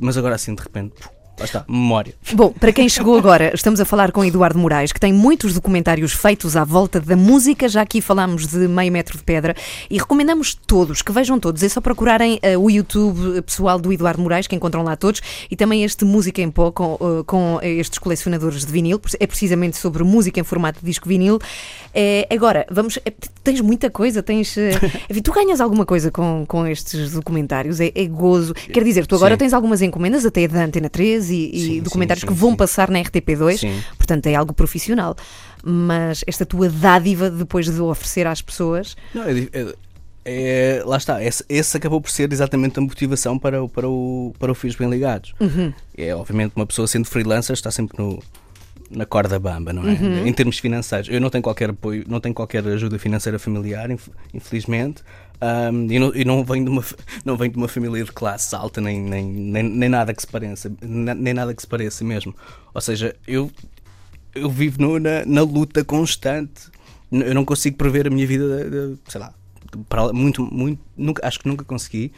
[0.00, 0.94] Mas agora assim, de repente,
[1.68, 2.14] memória.
[2.32, 6.12] Bom, para quem chegou agora, estamos a falar com Eduardo Moraes, que tem muitos documentários
[6.12, 7.68] feitos à volta da música.
[7.68, 9.54] Já aqui falámos de Meio Metro de Pedra
[9.88, 11.62] e recomendamos todos, que vejam todos.
[11.62, 15.56] É só procurarem uh, o YouTube pessoal do Eduardo Moraes, que encontram lá todos, e
[15.56, 19.00] também este Música em Pó com, uh, com estes colecionadores de vinil.
[19.18, 21.38] É precisamente sobre música em formato de disco vinil.
[21.94, 22.98] É, agora, vamos.
[23.04, 24.56] É, tens muita coisa, tens.
[25.10, 27.80] Uh, tu ganhas alguma coisa com, com estes documentários?
[27.80, 28.54] É, é gozo.
[28.54, 29.38] Quer dizer, tu agora Sim.
[29.38, 32.54] tens algumas encomendas, até da Antena 13 e, sim, e documentários sim, sim, que vão
[32.54, 35.16] passar na RTP2, portanto é algo profissional.
[35.62, 38.96] Mas esta tua dádiva depois de oferecer às pessoas.
[39.14, 39.74] Não, é, é,
[40.24, 44.52] é, lá está, esse, esse, acabou por ser exatamente a motivação para, para, o, para
[44.52, 45.34] o Fios Bem Ligados.
[45.40, 45.72] Uhum.
[45.96, 48.22] É, obviamente, uma pessoa sendo freelancer está sempre no,
[48.90, 49.92] na corda bamba, não é?
[49.92, 50.26] Uhum.
[50.26, 51.08] Em termos financeiros.
[51.08, 53.88] Eu não tenho qualquer apoio, não tenho qualquer ajuda financeira familiar,
[54.34, 55.02] infelizmente.
[55.42, 56.84] Um, e, não, e não, venho de uma,
[57.24, 60.26] não venho de uma família de classe alta, nem, nem, nem, nem nada que se
[60.26, 62.34] pareça, nem nada que se pareça mesmo.
[62.74, 63.50] Ou seja, eu,
[64.34, 66.70] eu vivo no, na, na luta constante.
[67.10, 69.34] Eu não consigo prever a minha vida, sei lá,
[69.88, 72.12] para, muito, muito, nunca, acho que nunca consegui,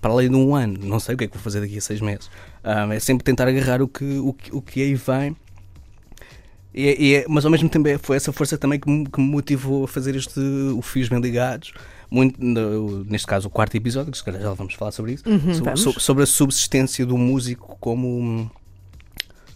[0.00, 0.78] para além de um ano.
[0.82, 2.28] Não sei o que é que vou fazer daqui a seis meses.
[2.64, 5.36] Um, é sempre tentar agarrar o que, o, o que aí vem
[6.74, 9.06] e, é, e, é, mas ao mesmo tempo é, foi essa força também que me,
[9.06, 10.40] que me motivou a fazer este
[10.76, 11.72] o Fios Ligados.
[12.14, 12.40] Muito,
[13.10, 15.76] neste caso, o quarto episódio, que se calhar já vamos falar sobre isso, uhum, sobre,
[15.76, 18.48] sobre, sobre, a subsistência do músico como,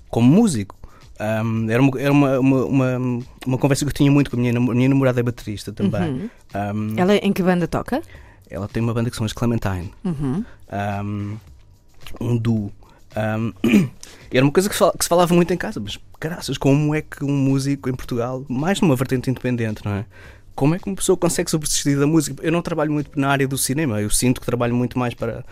[0.08, 0.76] como músico.
[1.20, 2.98] Um, era uma, era uma, uma, uma,
[3.46, 6.02] uma, conversa que eu tinha muito com a minha, minha namorada é baterista também.
[6.02, 6.30] Uhum.
[6.74, 8.02] Um, ela em que banda toca?
[8.50, 9.92] Ela tem uma banda que são as Clementine.
[10.04, 10.44] Uhum.
[12.20, 12.72] Um, duo.
[13.16, 13.52] Um,
[14.32, 16.92] era uma coisa que se, falava, que se, falava muito em casa, mas caraças, como
[16.92, 20.04] é que um músico em Portugal, mais numa vertente independente, não é?
[20.58, 22.42] Como é que uma pessoa consegue subsistir da música?
[22.44, 25.44] Eu não trabalho muito na área do cinema, eu sinto que trabalho muito mais para,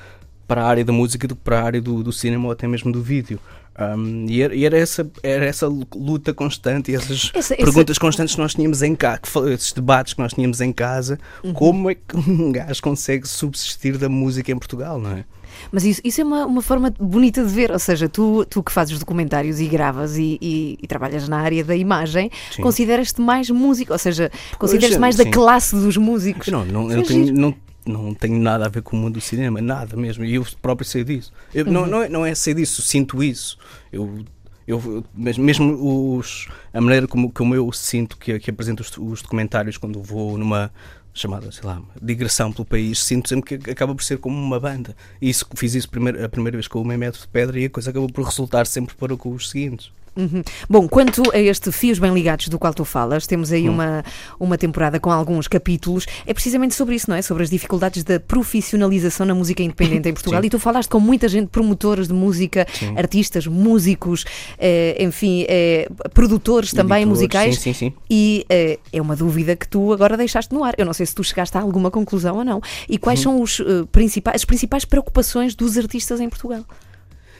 [0.49, 2.67] para a área da música do que para a área do, do cinema ou até
[2.67, 3.39] mesmo do vídeo.
[3.79, 8.01] Um, e, era, e era, essa, era essa luta constante e essas essa, perguntas essa...
[8.01, 9.21] constantes que nós tínhamos em casa,
[9.55, 11.53] esses debates que nós tínhamos em casa, uhum.
[11.53, 15.25] como é que um gajo consegue subsistir da música em Portugal, não é?
[15.71, 18.73] Mas isso, isso é uma, uma forma bonita de ver, ou seja, tu, tu que
[18.73, 23.93] fazes documentários e gravas e, e, e trabalhas na área da imagem, consideras-te mais músico,
[23.93, 25.25] ou seja, consideras-te mais sim.
[25.25, 26.49] da classe dos músicos.
[26.49, 27.55] Não, não, eu tenho, não,
[27.87, 30.87] não tenho nada a ver com o mundo do cinema, nada mesmo, e eu próprio
[30.87, 31.33] sei disso.
[31.55, 31.73] Eu, uhum.
[31.73, 33.59] não, não, é, não é sei disso, sinto isso.
[33.93, 34.25] Eu
[34.67, 39.79] eu, mesmo os, a maneira como, como eu sinto que, que apresento os, os, documentários
[39.79, 40.73] quando vou numa
[41.19, 44.97] chamada, sei lá, digressão pelo país, sinto sempre que acaba por ser como uma banda.
[45.21, 47.65] E isso, fiz isso primeiro, a primeira vez com o meu método de pedra e
[47.65, 49.91] a coisa acabou por resultar sempre para os seguintes.
[50.17, 50.43] Uhum.
[50.69, 53.75] Bom, quanto a este Fios Bem Ligados do qual tu falas, temos aí uhum.
[53.75, 54.05] uma,
[54.41, 56.07] uma temporada com alguns capítulos.
[56.27, 57.23] É precisamente sobre isso, não é?
[57.23, 60.41] Sobre as dificuldades da profissionalização na música independente em Portugal.
[60.41, 60.47] Sim.
[60.47, 62.97] E tu falaste com muita gente, promotores de música, sim.
[62.97, 64.25] artistas, músicos,
[64.59, 67.59] eh, enfim, eh, produtores também Editores, musicais.
[67.59, 67.95] Sim, sim, sim.
[68.09, 70.75] E eh, é uma dúvida que tu agora deixaste no ar.
[70.79, 72.61] Eu não sei se tu chegaste a alguma conclusão ou não.
[72.89, 73.37] E quais uhum.
[73.37, 76.65] são os, uh, principais, as principais preocupações dos artistas em Portugal?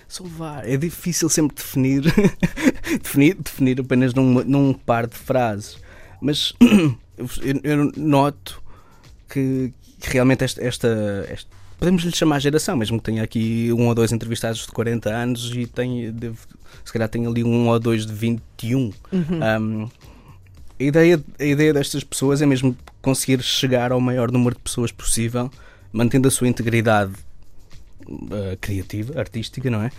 [0.09, 0.73] São vários.
[0.73, 2.03] É difícil sempre definir,
[3.03, 5.79] definir, definir apenas num, num par de frases.
[6.21, 6.55] Mas
[7.19, 8.63] eu, eu noto
[9.29, 13.89] que, que realmente esta, esta, esta, podemos lhe chamar geração, mesmo que tenha aqui um
[13.89, 16.39] ou dois entrevistados de 40 anos e tenha, devo,
[16.85, 18.79] se calhar tenha ali um ou dois de 21.
[18.79, 18.93] Uhum.
[19.13, 19.89] Um,
[20.79, 24.93] a, ideia, a ideia destas pessoas é mesmo conseguir chegar ao maior número de pessoas
[24.93, 25.51] possível,
[25.93, 27.13] mantendo a sua integridade
[28.09, 29.91] uh, criativa, artística, não é?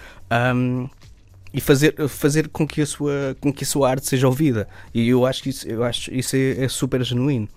[0.53, 0.89] Um,
[1.53, 4.67] e fazer, fazer com, que a sua, com que a sua arte seja ouvida.
[4.93, 7.47] E eu acho que isso, eu acho isso é, é super genuíno.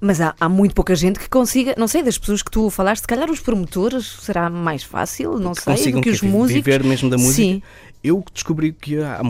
[0.00, 3.02] Mas há, há muito pouca gente que consiga, não sei, das pessoas que tu falaste,
[3.02, 6.62] se calhar os promotores será mais fácil, não que sei, do que os vi- músicos.
[6.64, 7.34] viver mesmo da música.
[7.36, 7.62] Sim.
[8.02, 9.22] Eu descobri que há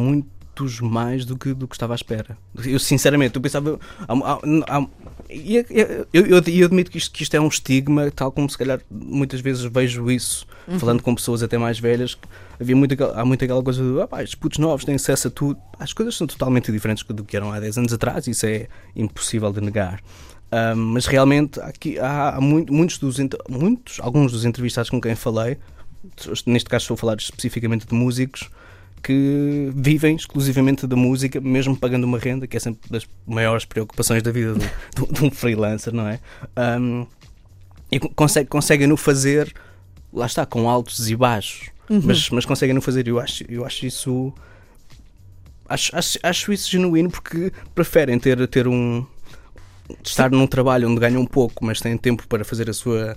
[0.62, 2.36] muitos mais do que, do que estava à espera.
[2.64, 3.78] Eu, sinceramente, eu pensava.
[5.28, 8.48] é- é- eu, eu, eu admito que isto, que isto é um estigma, tal como
[8.48, 10.78] se calhar muitas vezes vejo isso, Uhum.
[10.78, 12.16] falando com pessoas até mais velhas.
[12.60, 15.30] Havia muito, há muito aquela coisa de ah, pá, os putos novos têm acesso a
[15.30, 15.58] tudo.
[15.78, 19.52] As coisas são totalmente diferentes do que eram há 10 anos atrás, isso é impossível
[19.52, 20.00] de negar.
[20.76, 23.16] Mas realmente aqui há, há muito- muitos dos
[23.48, 25.58] muitos, alguns dos entrevistados com quem falei,
[26.46, 28.48] neste caso estou a falar especificamente de músicos
[29.04, 34.22] que vivem exclusivamente da música, mesmo pagando uma renda, que é sempre das maiores preocupações
[34.22, 36.18] da vida do- do- de um freelancer, não é?
[36.80, 37.06] Um,
[37.92, 39.54] e consegue, conseguem no fazer,
[40.12, 43.06] lá está, com altos e baixos, mas, mas conseguem no fazer.
[43.06, 44.32] Eu acho, eu acho isso.
[45.68, 49.04] Acho, acho, acho isso genuíno porque preferem ter, ter um.
[50.02, 53.16] estar num trabalho onde ganham um pouco, mas têm tempo para fazer a sua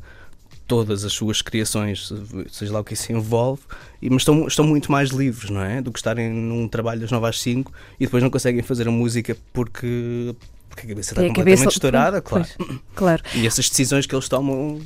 [0.68, 2.12] todas as suas criações,
[2.52, 3.62] seja lá o que isso envolve,
[4.02, 5.82] mas estão, estão muito mais livres, não é?
[5.82, 8.92] Do que estarem num trabalho das 9 às 5 e depois não conseguem fazer a
[8.92, 10.36] música porque,
[10.70, 12.46] porque a cabeça está completamente cabeça- estourada, claro.
[12.58, 13.24] Pois, claro.
[13.34, 14.82] E essas decisões que eles tomam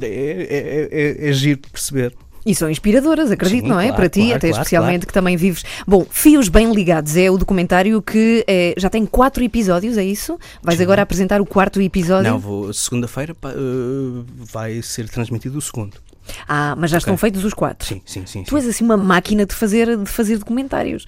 [0.00, 0.88] é, é,
[1.26, 2.14] é, é giro de perceber.
[2.44, 3.84] E são inspiradoras, acredito, Sim, não é?
[3.84, 5.64] claro, Para ti, claro, até claro, especialmente que também vives.
[5.86, 10.38] Bom, Fios Bem Ligados é o documentário que eh, já tem quatro episódios, é isso?
[10.62, 12.30] Vais agora apresentar o quarto episódio?
[12.30, 15.96] Não, vou, segunda-feira eh, vai ser transmitido o segundo.
[16.48, 17.86] Ah, mas já estão feitos os quatro.
[17.86, 18.42] Sim, sim, sim.
[18.44, 18.56] Tu sim.
[18.56, 21.06] és assim uma máquina de fazer, de fazer documentários.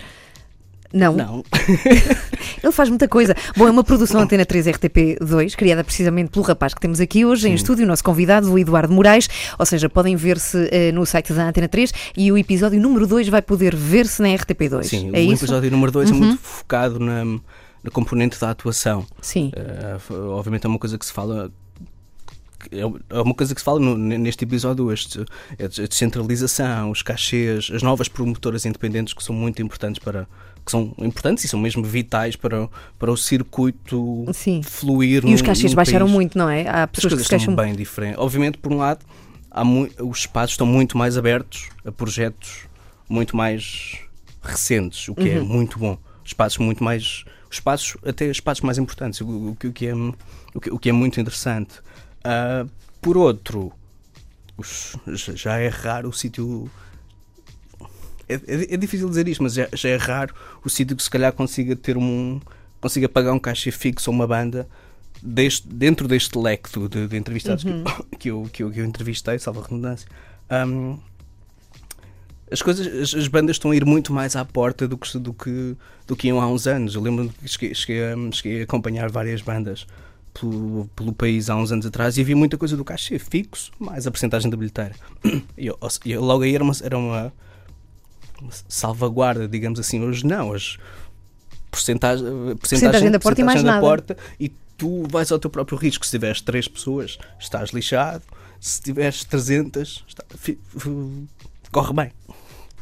[0.92, 1.42] Não, Não,
[2.62, 3.34] ele faz muita coisa.
[3.56, 7.48] Bom, é uma produção Antena 3 RTP2, criada precisamente pelo rapaz que temos aqui hoje
[7.48, 9.28] em estúdio, o nosso convidado, o Eduardo Moraes.
[9.58, 13.28] Ou seja, podem ver-se eh, no site da Antena 3 e o episódio número 2
[13.28, 14.84] vai poder ver-se na RTP2.
[14.84, 15.44] sim, é o isso?
[15.44, 19.04] episódio número 2 é muito focado na, na componente da atuação.
[19.20, 19.50] Sim.
[19.96, 21.50] F- obviamente é uma coisa que se fala.
[22.70, 22.80] É
[23.16, 25.20] é uma coisa que se fala no- neste episódio, este,
[25.60, 30.26] a descentralização, os cachês, as novas promotoras independentes que são muito importantes para
[30.64, 34.62] que são importantes e são mesmo vitais para, para o circuito Sim.
[34.62, 36.14] fluir E os num- cachês baixaram país.
[36.14, 36.66] muito, não é?
[36.66, 37.54] Há As pessoas que coisas queixam.
[37.54, 38.18] são bem diferentes.
[38.18, 39.04] Obviamente, por um lado,
[40.00, 42.66] os espaços estão muito mais abertos a projetos
[43.08, 43.98] muito mais
[44.42, 45.36] recentes, o que Uhum.
[45.36, 45.98] é muito bom.
[46.24, 47.24] Espaços muito mais.
[47.50, 50.88] Espaços, até espaços mais importantes, o, o que- o que, é, o, que, o que
[50.88, 51.74] é muito interessante.
[52.24, 52.64] Ah,
[53.02, 53.70] por outro,
[54.56, 56.70] os- já é raro o sítio.
[58.28, 60.34] É, é- é difícil dizer isto, mas já, já é raro
[60.64, 62.40] o sítio que se calhar consiga ter um.
[62.80, 64.68] consiga pagar um cachê fixo a uma banda
[65.22, 67.70] deste, dentro deste leque de, de entrevistados que,
[68.18, 70.08] que, eu, que, eu, que eu entrevistei, salvo a redundância.
[70.50, 70.96] Ahm,
[72.50, 75.32] as coisas, as, as bandas estão a ir muito mais à porta do que, do
[75.32, 76.94] que, do que iam há uns anos.
[76.94, 79.86] Eu lembro que cheguei, cheguei, a, cheguei a acompanhar várias bandas
[80.38, 84.06] pelo, pelo país há uns anos atrás e havia muita coisa do cachê fixo, mais
[84.06, 84.94] a porcentagem da bilheteira.
[85.56, 87.32] E eu, eu logo aí era uma, era uma
[88.68, 90.00] salvaguarda, digamos assim.
[90.02, 90.78] Hoje não, hoje
[91.70, 92.24] porcentagem,
[92.56, 93.80] Porcentagem da porta e mais porcentagem da nada.
[93.80, 96.04] porta e tu vais ao teu próprio risco.
[96.04, 98.22] Se tiveres três pessoas, estás lixado.
[98.60, 100.24] Se tiveres 300, está-
[101.70, 102.12] corre bem.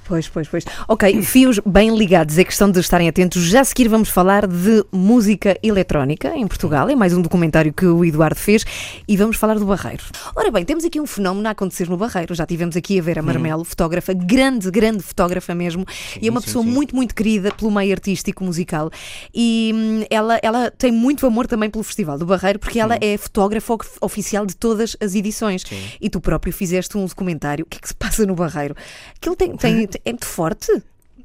[0.04, 0.64] Pois, pois, pois.
[0.88, 2.36] Ok, fios bem ligados.
[2.36, 3.42] É questão de estarem atentos.
[3.44, 6.88] Já a seguir vamos falar de música eletrónica em Portugal.
[6.90, 8.64] É mais um documentário que o Eduardo fez.
[9.06, 10.02] E vamos falar do Barreiro.
[10.34, 12.34] Ora bem, temos aqui um fenómeno a acontecer no Barreiro.
[12.34, 15.86] Já tivemos aqui a Vera Marmelo, fotógrafa, grande, grande fotógrafa mesmo.
[16.20, 16.70] e é uma sim, pessoa sim.
[16.70, 18.90] muito, muito querida pelo meio artístico musical.
[19.32, 23.16] E hum, ela, ela tem muito amor também pelo Festival do Barreiro, porque ela é
[23.16, 25.64] fotógrafa of- oficial de todas as edições.
[26.00, 27.64] E tu próprio fizeste um documentário.
[27.64, 28.74] O que é que se passa no Barreiro?
[29.16, 30.70] Aquilo tem, tem, é muito forte.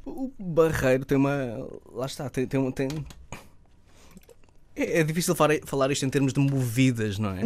[0.04, 1.68] O Barreiro tem uma.
[1.92, 2.46] Lá está, tem.
[2.46, 2.88] tem, tem-
[4.74, 7.40] É, é difícil falar, isto em termos de movidas, não é?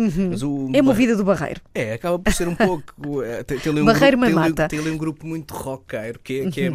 [0.44, 1.60] O É movida do Barreiro.
[1.74, 3.22] É, acaba por ser um pouco.
[3.24, 4.68] é, tem, tem um Barreiro grupo, tem, Mamata.
[4.68, 6.70] tem ali um grupo muito roqueiro que é, que é,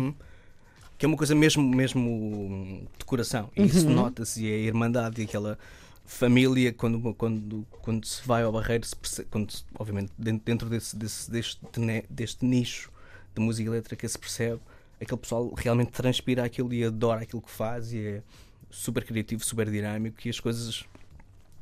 [0.97, 3.49] que é uma coisa mesmo, mesmo de coração.
[3.55, 5.59] E isso nota-se, e é a irmandade e aquela
[6.05, 11.29] família quando, quando, quando se vai ao Barreiro, se percebe- quando, obviamente, dentro, desse, desse,
[11.29, 12.89] deste, ne- deste nicho
[13.39, 14.59] de música elétrica se percebe,
[15.01, 18.21] aquele pessoal realmente transpira aquilo e adora aquilo que faz e é
[18.69, 20.83] super criativo, super dinâmico e as coisas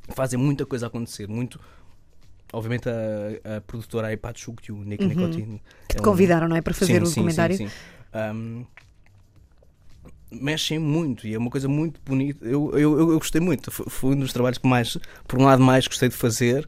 [0.09, 1.59] fazem muita coisa acontecer, muito
[2.53, 6.55] obviamente a, a produtora Aipachuk e o Nick Nicotine Que te é um- convidaram, não
[6.55, 6.61] é?
[6.61, 7.57] Para fazer Sim, o sim, documentário.
[7.57, 7.73] sim, sim.
[8.33, 8.65] Um,
[10.31, 12.45] mexem muito e é uma coisa muito bonita.
[12.45, 13.71] Eu, eu, eu gostei muito.
[13.71, 16.67] Foi, foi um dos trabalhos que mais, por um lado, mais gostei de fazer.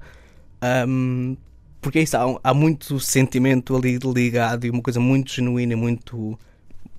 [0.88, 1.36] um,
[1.82, 6.38] porque é isso, há, há muito sentimento ali ligado e uma coisa muito genuína muito,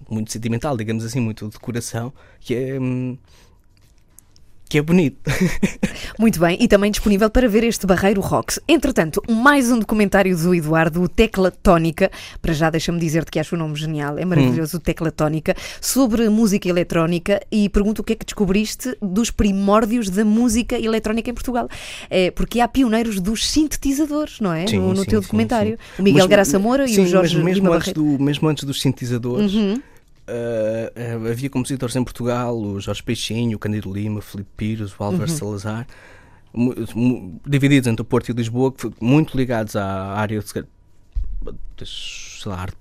[0.08, 2.80] muito sentimental, digamos assim, muito de coração, que é.
[2.80, 3.16] hum,
[4.68, 5.18] que é bonito.
[6.18, 8.59] Muito bem, e também disponível para ver este Barreiro Rocks.
[8.68, 12.11] Entretanto, mais um documentário do Eduardo, o Tecla Tónica.
[12.42, 16.28] Para já, deixa-me dizer-te que acho o nome genial, é maravilhoso, o Tecla Tónica, sobre
[16.28, 17.40] música eletrónica.
[17.50, 21.68] E pergunto o que é que descobriste dos primórdios da música eletrónica em Portugal.
[22.11, 24.66] É, porque há pioneiros dos sintetizadores, não é?
[24.66, 25.78] Sim, no, no sim, teu sim, documentário.
[25.98, 28.64] O Miguel Mas- Graça Moura e o Jorge mas mesmo Lima antes, do, mesmo antes
[28.64, 29.81] dos sintetizadores, Uhum.
[30.28, 34.92] Eh, eh, havia compositores em Portugal, o Jorge Peixinho, o Cândido Lima, o Filipe Pires,
[34.92, 35.06] o Uhum.
[35.06, 35.86] Álvaro Salazar,
[36.52, 40.46] mu- mu- divididos entre o Porto e Lisboa, muito ligados à área de,
[41.86, 42.76] sei lá, arte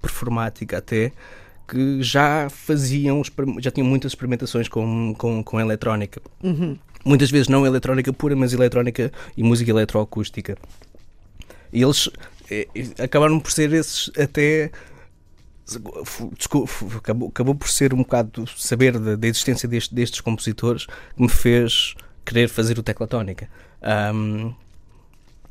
[0.00, 1.12] performática até,
[1.66, 3.22] que já faziam,
[3.58, 6.20] já tinham muitas experimentações com, com, com eletrónica.
[7.04, 10.56] Muitas vezes não eletrónica pura, mas eletrónica e música eletroacústica.
[11.72, 12.08] E eles
[12.50, 12.68] eh,
[13.02, 14.70] acabaram por ser esses até.
[16.96, 21.28] Acabou, acabou por ser um bocado saber da, da existência deste- destes compositores que me
[21.28, 23.48] fez querer fazer o Teclatónica.
[23.82, 24.52] Ahm,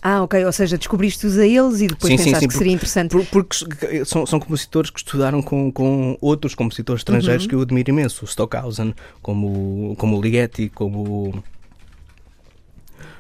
[0.06, 2.74] Ah, ok, ou seja, descobriste-os a eles e depois Sim, sim, pensaste sim, que seria
[2.74, 3.12] interessante.
[3.12, 7.16] por- porque s- são, são compositores que estudaram com, com outros compositores Uhum.
[7.16, 11.44] estrangeiros que eu admiro imenso, o Stockhausen, como, o- como o Ligeti, como o-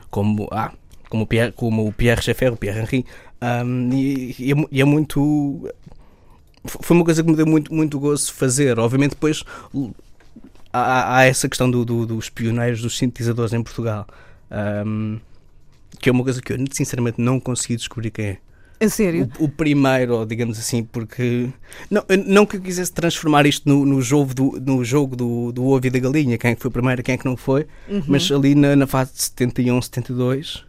[0.09, 0.73] como ah,
[1.09, 3.05] como o Pierre, como o Pierre Schaeffer, o Pierre Henry,
[3.39, 5.69] Ahm, e, e é, e é muito
[6.65, 8.79] foi uma coisa que me deu muito muito gozo fazer.
[8.79, 9.43] Obviamente depois
[10.71, 14.07] há, há essa questão do, do- dos pioneiros dos sintetizadores em Portugal.
[14.49, 15.17] Ahm,
[15.99, 18.37] que é uma coisa que eu sinceramente não consegui descobrir quem é
[18.85, 19.29] A sério?
[19.39, 21.49] o, o primeiro, digamos assim, porque
[21.89, 25.65] não, não que eu quisesse transformar isto no, no jogo, do, no jogo do, do
[25.65, 27.67] ovo e da galinha, quem é que foi primeiro, quem é que não foi,
[28.07, 30.65] mas ali na, na fase de 71, 72,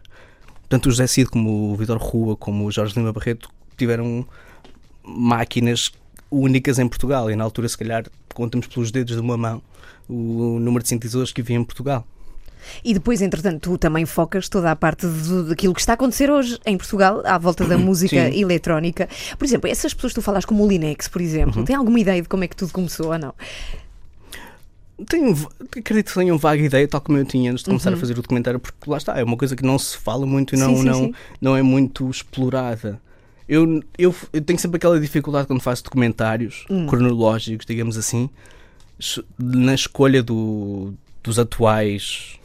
[0.69, 4.25] tanto o José Cid como o Vitor Rua, como o Jorge Lima Barreto tiveram
[5.05, 5.91] máquinas
[6.31, 9.61] únicas em Portugal e na altura, se calhar, contamos pelos dedos de uma mão
[10.09, 12.05] o número de sintetizadores que havia em Portugal.
[12.83, 16.31] E depois, entretanto, tu também focas toda a parte do- daquilo que está a acontecer
[16.31, 18.39] hoje em Portugal, à volta da música Sim.
[18.39, 19.07] eletrónica.
[19.37, 21.65] Por exemplo, essas pessoas que tu falas como o Linex, por exemplo, Uhum.
[21.65, 23.33] têm alguma ideia de como é que tudo começou ou não?
[25.09, 25.33] Tenho,
[25.77, 28.21] acredito que tenham vaga ideia, tal como eu tinha antes de começar a fazer o
[28.21, 30.77] documentário, porque lá está, é uma coisa que não se fala muito e não, Sim,
[30.81, 31.13] sim, não, sim.
[31.41, 32.99] não é muito explorada.
[33.47, 38.29] Eu, eu, eu tenho sempre aquela dificuldade quando faço documentários cronológicos, digamos assim,
[39.37, 42.39] na escolha do, dos atuais.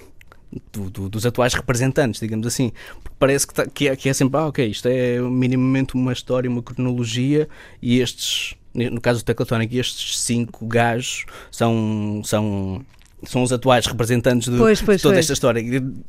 [0.72, 2.72] do- do- dos atuais representantes, digamos assim,
[3.04, 6.12] porque parece que, tá- que, é, que é sempre, ah, ok, isto é minimamente uma
[6.12, 7.48] história, uma cronologia,
[7.80, 12.84] e estes, no caso do Teclatónico, estes cinco gajos são, são,
[13.24, 15.24] são os atuais representantes de, Pois, pois, de toda pois.
[15.24, 15.62] esta história.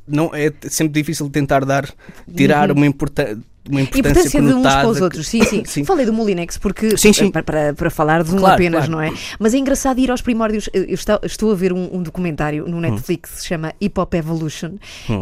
[0.07, 1.87] Não, é sempre difícil tentar dar,
[2.35, 3.37] tirar uma, importa,
[3.69, 5.63] uma importância Importância de uns para os outros, sim, sim.
[5.71, 5.83] Sim.
[5.85, 7.29] Falei do Molinex porque Sim, sim.
[7.31, 8.91] Para, para, para falar de um Claro, apenas, claro.
[8.91, 9.13] não é?
[9.39, 10.69] Mas é engraçado ir aos primórdios.
[10.73, 12.69] Eu estou, estou a ver um, um documentário Hum.
[12.71, 14.71] no Netflix que se chama Hip Hop Evolution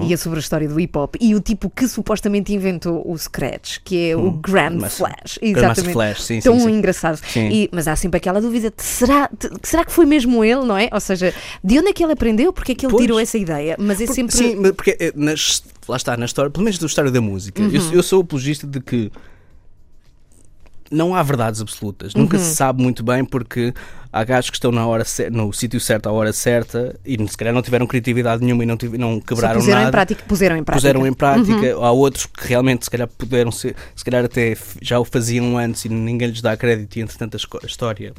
[0.08, 3.18] e é sobre a história do hip hop e o tipo que supostamente inventou o
[3.18, 5.40] Scratch, que é o Grand Mas- Flash.
[5.42, 7.20] Grandmaster Flash, sim, Tão sim, engraçado.
[7.36, 10.78] E- mas há sempre aquela dúvida: de, será, de- será que foi mesmo ele, não
[10.78, 10.90] é?
[10.92, 12.54] Ou seja, de onde é que ele aprendeu?
[12.54, 13.04] Porque é que ele Pois.
[13.04, 13.76] tirou essa ideia?
[13.78, 14.36] Mas é Porque- sempre.
[14.38, 17.70] Sim, porque é, nas, lá está, na história, pelo menos da história da música, Uhum.
[17.72, 19.12] eu, eu sou apologista de que
[20.92, 22.16] não há verdades absolutas.
[22.16, 22.44] Nunca Uhum.
[22.44, 23.72] se sabe muito bem porque
[24.12, 27.54] há gajos que estão na hora no sítio certo à hora certa e se calhar
[27.54, 29.90] não tiveram criatividade nenhuma e não, não Só quebraram puseram nada.
[29.90, 30.82] em prática, puseram em prática.
[30.82, 35.00] Puseram em prática, há outros que realmente se calhar puderam ser, se calhar até já
[35.00, 38.12] o faziam antes e ninguém lhes dá crédito e entretanto a história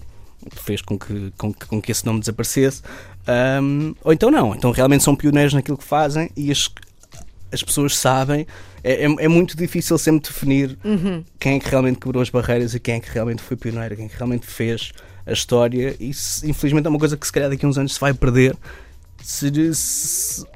[0.53, 2.83] fez com que, com que, com que esse nome desaparecesse.
[3.27, 6.69] Ahm, ou então não, então realmente são pioneiros naquilo que fazem e as,
[7.53, 8.47] as pessoas sabem.
[8.83, 10.79] É, é, é muito difícil sempre definir
[11.39, 14.07] quem é que realmente quebrou as barreiras e quem é que realmente foi pioneiro, quem
[14.07, 14.93] é que realmente fez
[15.27, 15.95] a história.
[16.01, 18.57] Isso, infelizmente, é uma coisa que se calhar daqui a uns anos se vai perder
[19.23, 20.47] se, se,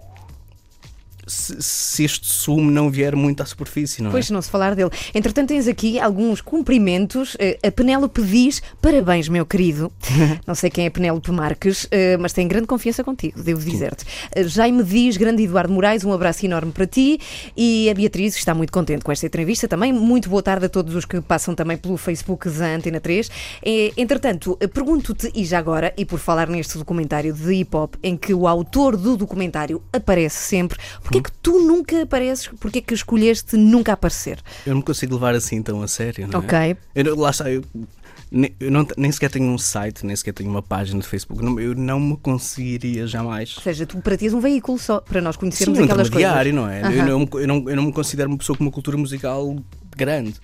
[1.26, 4.12] se, se este sumo não vier muito à superfície, não é?
[4.12, 4.90] Pois, não se falar dele.
[5.14, 7.36] Entretanto, tens aqui alguns cumprimentos.
[7.38, 9.92] Eh, A Penélope diz: Parabéns, meu querido.
[10.46, 14.04] Não sei quem é Penélope Marques, eh, mas tem grande confiança contigo, devo dizer-te.
[14.34, 17.18] Eh, Jaime diz: Grande Eduardo Moraes, um abraço enorme para ti.
[17.56, 19.92] E a Beatriz está muito contente com esta entrevista também.
[19.92, 23.30] Muito boa tarde a todos os que passam também pelo Facebook da Antena 3.
[23.64, 28.16] Eh, Entretanto, pergunto-te, e já agora, e por falar neste documentário de hip hop, em
[28.16, 30.78] que o autor do documentário aparece sempre,
[31.14, 32.48] porquê é que tu nunca apareces?
[32.60, 34.38] Porquê é que escolheste nunca aparecer?
[34.66, 36.44] Eu não me consigo levar assim tão a sério, não é?
[36.44, 36.76] Ok.
[36.94, 37.62] Eu, lá está, eu,
[38.60, 41.42] eu não, nem sequer tenho um site, nem sequer tenho uma página de Facebook.
[41.42, 43.54] Não- eu não me conseguiria jamais.
[43.56, 46.08] Ou seja, tu para ti és um veículo só, para nós Sim, conhecermos um aquelas
[46.10, 46.30] coisas.
[46.30, 46.80] intermediário, não é?
[46.80, 47.06] Eu, Aham.
[47.08, 49.56] não, me- eu, não, eu não me considero uma pessoa com uma cultura musical
[49.96, 50.34] grande.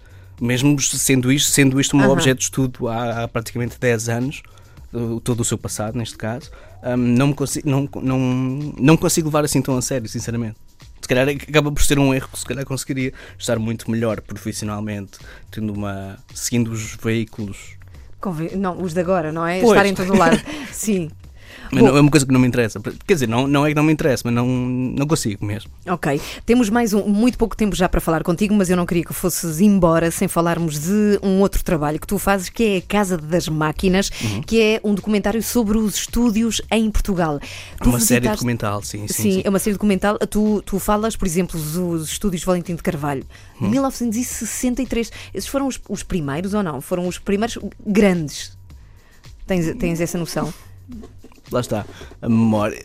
[0.41, 2.13] Mesmo sendo isto, sendo isto um Aham.
[2.13, 4.43] objeto de estudo há, há praticamente 10 anos,
[5.23, 6.51] todo o seu passado, neste caso.
[6.83, 8.19] hum, não, me consigo, não, não,
[8.79, 10.57] não consigo levar assim tão a sério, sinceramente.
[11.01, 15.19] Se calhar acaba por ser um erro se calhar conseguiria estar muito melhor profissionalmente,
[15.51, 16.19] tendo uma.
[16.35, 17.77] seguindo os veículos.
[18.57, 19.61] Não, os de agora, não é?
[19.61, 19.73] Pois.
[19.73, 20.39] Estar em todo o lado.
[20.71, 21.11] Sim.
[21.71, 21.89] Mas Bom.
[21.89, 22.81] não, é uma coisa que não me interessa.
[23.07, 25.71] Quer dizer, não, não é que não me interessa, mas não, não consigo mesmo.
[25.87, 26.21] Ok.
[26.45, 29.13] Temos mais um, muito pouco tempo já para falar contigo, mas eu não queria que
[29.15, 33.17] fosses embora sem falarmos de um outro trabalho que tu fazes, que é a Casa
[33.17, 34.43] das Máquinas, Uhum.
[34.43, 37.39] que é um documentário sobre os estúdios em Portugal.
[37.83, 39.13] Tu uma série visitaste- documental, sim, sim.
[39.15, 39.43] Sim, sim.
[39.45, 40.19] é uma série documental.
[40.19, 43.23] Tu, tu falas, por exemplo, dos estúdios Valentim de Carvalho,
[43.59, 43.71] de Hum.
[43.71, 45.11] 1963.
[45.35, 46.81] Esses foram os, os primeiros ou não?
[46.81, 48.57] Foram os primeiros grandes.
[49.47, 50.53] Tens, tens essa noção?
[51.51, 51.85] Lá está,
[52.23, 52.83] a memória.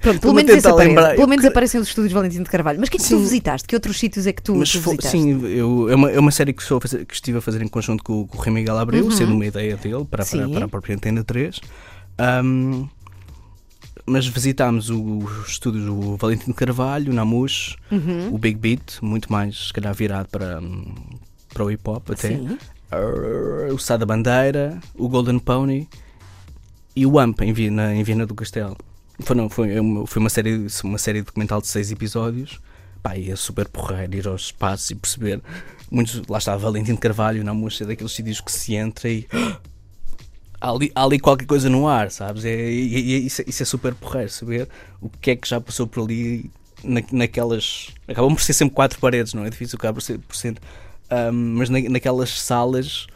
[0.00, 0.94] Pronto, pelo menos, aparece.
[1.16, 2.78] pelo menos aparecem os estúdios Valentim de Carvalho.
[2.78, 3.20] Mas o que é que tu Sim.
[3.22, 3.66] visitaste?
[3.66, 5.10] Que outros sítios é que tu, Mas tu visitaste?
[5.18, 7.60] sim, eu, é, uma, é uma série que, estou a fazer- que estive a fazer
[7.62, 10.48] em conjunto com, o- com o Rui Miguel Abreu, sendo uma ideia dele para, para,
[10.48, 11.60] para a própria Antena 3.
[12.18, 12.86] Ahm,
[14.06, 17.76] mas visitámos os estúdios do Valentim de Carvalho, o Namush,
[18.32, 20.60] o Big Beat, muito mais, se calhar, virado para,
[21.52, 22.28] para o hip hop até.
[22.28, 22.56] Sim.
[23.72, 25.88] O Sá da Bandeira, o Golden Pony
[27.00, 28.76] e o AMP em Viena, em Viena do Castelo.
[29.20, 32.60] Foi, não, foi, uma, foi uma, série, uma série documental de seis episódios.
[33.02, 35.40] Pá, e é super porreiro ir aos espaços e perceber.
[35.90, 39.26] Muitos, lá está Valentim de Carvalho, na moça, daqueles sítios que se entra e.
[40.62, 42.44] Há ali, há ali qualquer coisa no ar, sabes?
[42.44, 44.68] É, e- e isso, é- isso é super porreiro, saber
[45.00, 46.50] o que é que já passou por ali
[46.84, 47.86] na, naquelas.
[48.06, 50.18] Acabam por ser sempre quatro paredes, não é difícil, acaba por ser.
[50.18, 50.58] Por ser
[51.08, 53.06] Ahm, mas na- naquelas salas,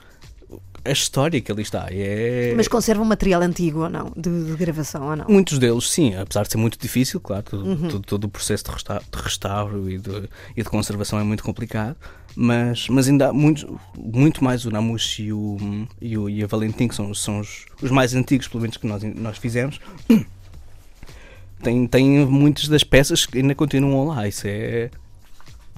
[0.85, 1.87] a história que ali está.
[1.91, 2.53] É...
[2.57, 4.13] Mas conserva um material antigo ou não?
[4.17, 5.25] De, de gravação ou não?
[5.29, 7.89] Muitos deles, sim, apesar de ser muito difícil, claro, todo, Uhum.
[7.89, 11.43] todo, todo o processo de resta- de restauro e de, e de conservação é muito
[11.43, 11.97] complicado,
[12.37, 13.65] mas, mas ainda há muitos,
[13.97, 15.57] muito mais o Namush e, o,
[16.01, 18.87] e, o, e a Valentim, que são, são os, os mais antigos, pelo menos que
[18.87, 19.81] nós, nós fizemos,
[21.63, 24.27] tem, tem muitas das peças que ainda continuam lá.
[24.29, 24.91] Isso é,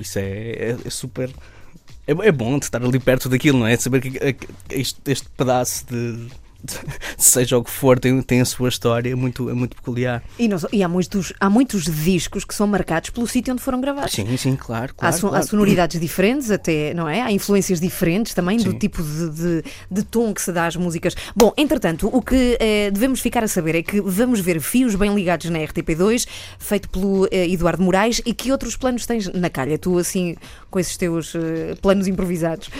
[0.00, 1.30] isso é, é- é super.
[2.06, 3.76] É, é bom estar ali perto daquilo, não é?
[3.76, 4.18] Saber que
[4.70, 6.28] este, este pedaço de-
[7.16, 10.22] seja o que for, tem, tem a sua história, é muito, é muito peculiar.
[10.38, 13.80] E, não e há, muitos, há muitos discos que são marcados pelo sítio onde foram
[13.80, 14.12] gravados.
[14.12, 14.92] Sim, sim, claro.
[14.98, 15.46] Há, claro, há claro.
[15.46, 17.22] sonoridades diferentes, até, não é?
[17.22, 18.78] Há influências diferentes também do Sim.
[18.78, 21.14] tipo de, de, de tom que se dá às músicas.
[21.34, 25.14] Bom, entretanto, o que eh, devemos ficar a saber é que vamos ver fios bem
[25.14, 26.26] ligados na RTP2,
[26.58, 29.78] feito pelo eh, Eduardo Moraes, e que outros planos tens na calha?
[29.78, 30.36] Tu, assim,
[30.70, 32.70] com esses teus eh, planos improvisados.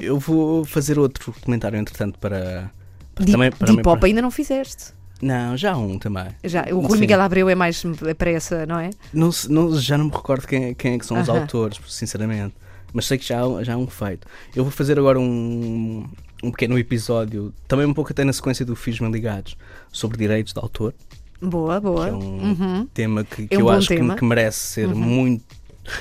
[0.00, 2.70] Eu vou fazer outro comentário, entretanto, para.
[3.16, 4.94] Para De, também, para de mim- hip hop para- ainda não fizeste.
[5.20, 6.26] Não, já há um também.
[6.44, 7.00] Já, o Rui Sim.
[7.00, 7.82] Miguel Abreu é mais
[8.18, 8.90] para essa, não é?
[9.12, 11.40] Não, não- já não me recordo quem, é- quem é que são os Aham.
[11.40, 12.54] autores, sinceramente.
[12.92, 14.26] Mas sei que já, há- já há um feito.
[14.54, 16.06] Eu vou fazer agora um,
[16.44, 19.56] um pequeno episódio, também um pouco até na sequência do Fios-me Ligados,
[19.90, 20.94] sobre direitos de autor.
[21.40, 22.04] Boa, boa.
[22.04, 22.18] que é um
[22.50, 22.86] Uhum.
[22.92, 23.96] tema que, que É um eu acho que.
[23.96, 24.16] Uhum.
[24.16, 25.42] que merece ser muito.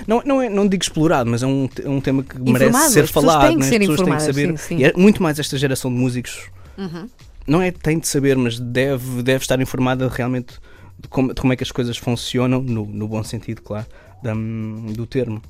[0.07, 2.91] Não, não, é, não digo explorado, mas é um, é um tema que merece Informado,
[2.91, 3.47] ser falado.
[3.47, 3.69] têm que né?
[3.69, 4.47] ser as pessoas têm que saber.
[4.49, 4.77] sim, sim.
[4.77, 6.49] E é muito mais esta geração de músicos.
[6.77, 7.09] Uhum.
[7.47, 10.55] Não é tem de saber, mas deve, deve estar informada realmente
[10.99, 13.85] de como, de como é que as coisas funcionam, no, no bom sentido, claro,
[14.23, 15.41] da- do termo.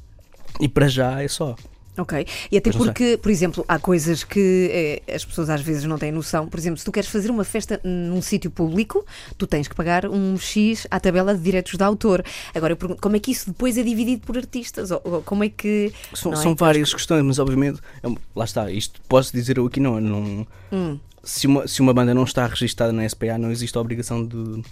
[0.60, 1.56] E para já é só.
[1.98, 2.28] Ok.
[2.52, 6.12] E até porque, por exemplo, há coisas que eh, as pessoas às vezes não têm
[6.12, 6.46] noção.
[6.46, 9.06] Por exemplo, se tu queres fazer uma festa num sítio público,
[9.38, 12.22] tu tens que pagar um X à tabela de direitos de autor.
[12.54, 14.92] Agora, eu pergunto, como é que isso depois é dividido por artistas?
[14.92, 15.94] Ou, ou como é que.
[16.14, 16.36] São, é?
[16.36, 20.02] são várias questões, mas obviamente, é um- lá está, isto posso dizer eu aqui não.
[20.02, 21.00] não Hum.
[21.26, 24.64] Se, uma, se uma banda não está registada na SPA, não existe a obrigação de,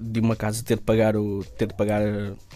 [0.00, 2.00] de uma casa ter de pagar, o, ter de pagar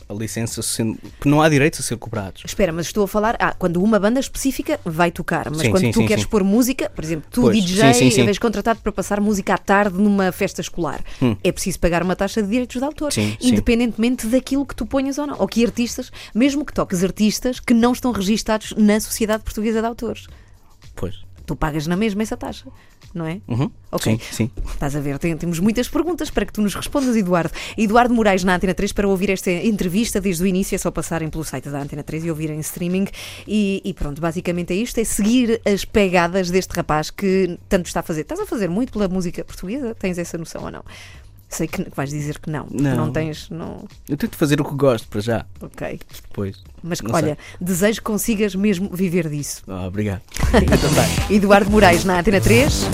[0.09, 2.43] a, licença, sendo, porque não há direitos a ser cobrados.
[2.45, 5.81] Espera, mas estou a falar, ah, quando uma banda específica vai tocar, mas Sim, quando
[5.83, 8.79] sim, tu sim, queres pôr música, por exemplo, tu Pois, DJ, sim, sim, és contratado
[8.81, 11.37] para passar música à tarde numa festa escolar, Hum.
[11.43, 13.11] é preciso pagar uma taxa de direitos de autor,
[13.41, 17.75] independentemente daquilo que tu ponhas ou não, ou que artistas, mesmo que toques artistas que
[17.75, 20.27] não estão registados na Sociedade Portuguesa de Autores,
[20.95, 21.17] Pois.
[21.45, 22.67] tu pagas na mesma essa taxa,
[23.17, 23.41] não é?
[23.49, 23.71] Uhum.
[23.91, 24.13] Ok.
[24.31, 24.51] Sim, sim.
[24.73, 27.53] Estás a ver, tem- temos muitas perguntas para que tu nos respondas, Eduardo.
[27.79, 31.29] Eduardo Moraes na Antena 3 para ouvir esta entrevista desde o início, é só passarem
[31.31, 33.07] pelo site da Antena 3 e ouvirem em streaming.
[33.49, 38.01] E, e pronto, basicamente é isto: é seguir as pegadas deste rapaz que tanto está
[38.01, 38.23] a fazer.
[38.23, 39.95] Estás a fazer muito pela música portuguesa?
[39.95, 40.85] Tens essa noção ou não?
[41.49, 43.13] Sei que vais dizer que não, não, Não.
[43.13, 43.49] tens.
[43.51, 43.85] Não...
[44.09, 45.47] Eu tento fazer o que gosto para já.
[45.61, 46.01] Ok.
[46.29, 46.63] Depois.
[46.83, 49.63] Mas Não olha, desejo que consigas mesmo viver disso.
[49.69, 50.23] Ah, obrigado.
[50.53, 51.37] Eu também.
[51.37, 52.89] Eduardo Moraes na Antena 3.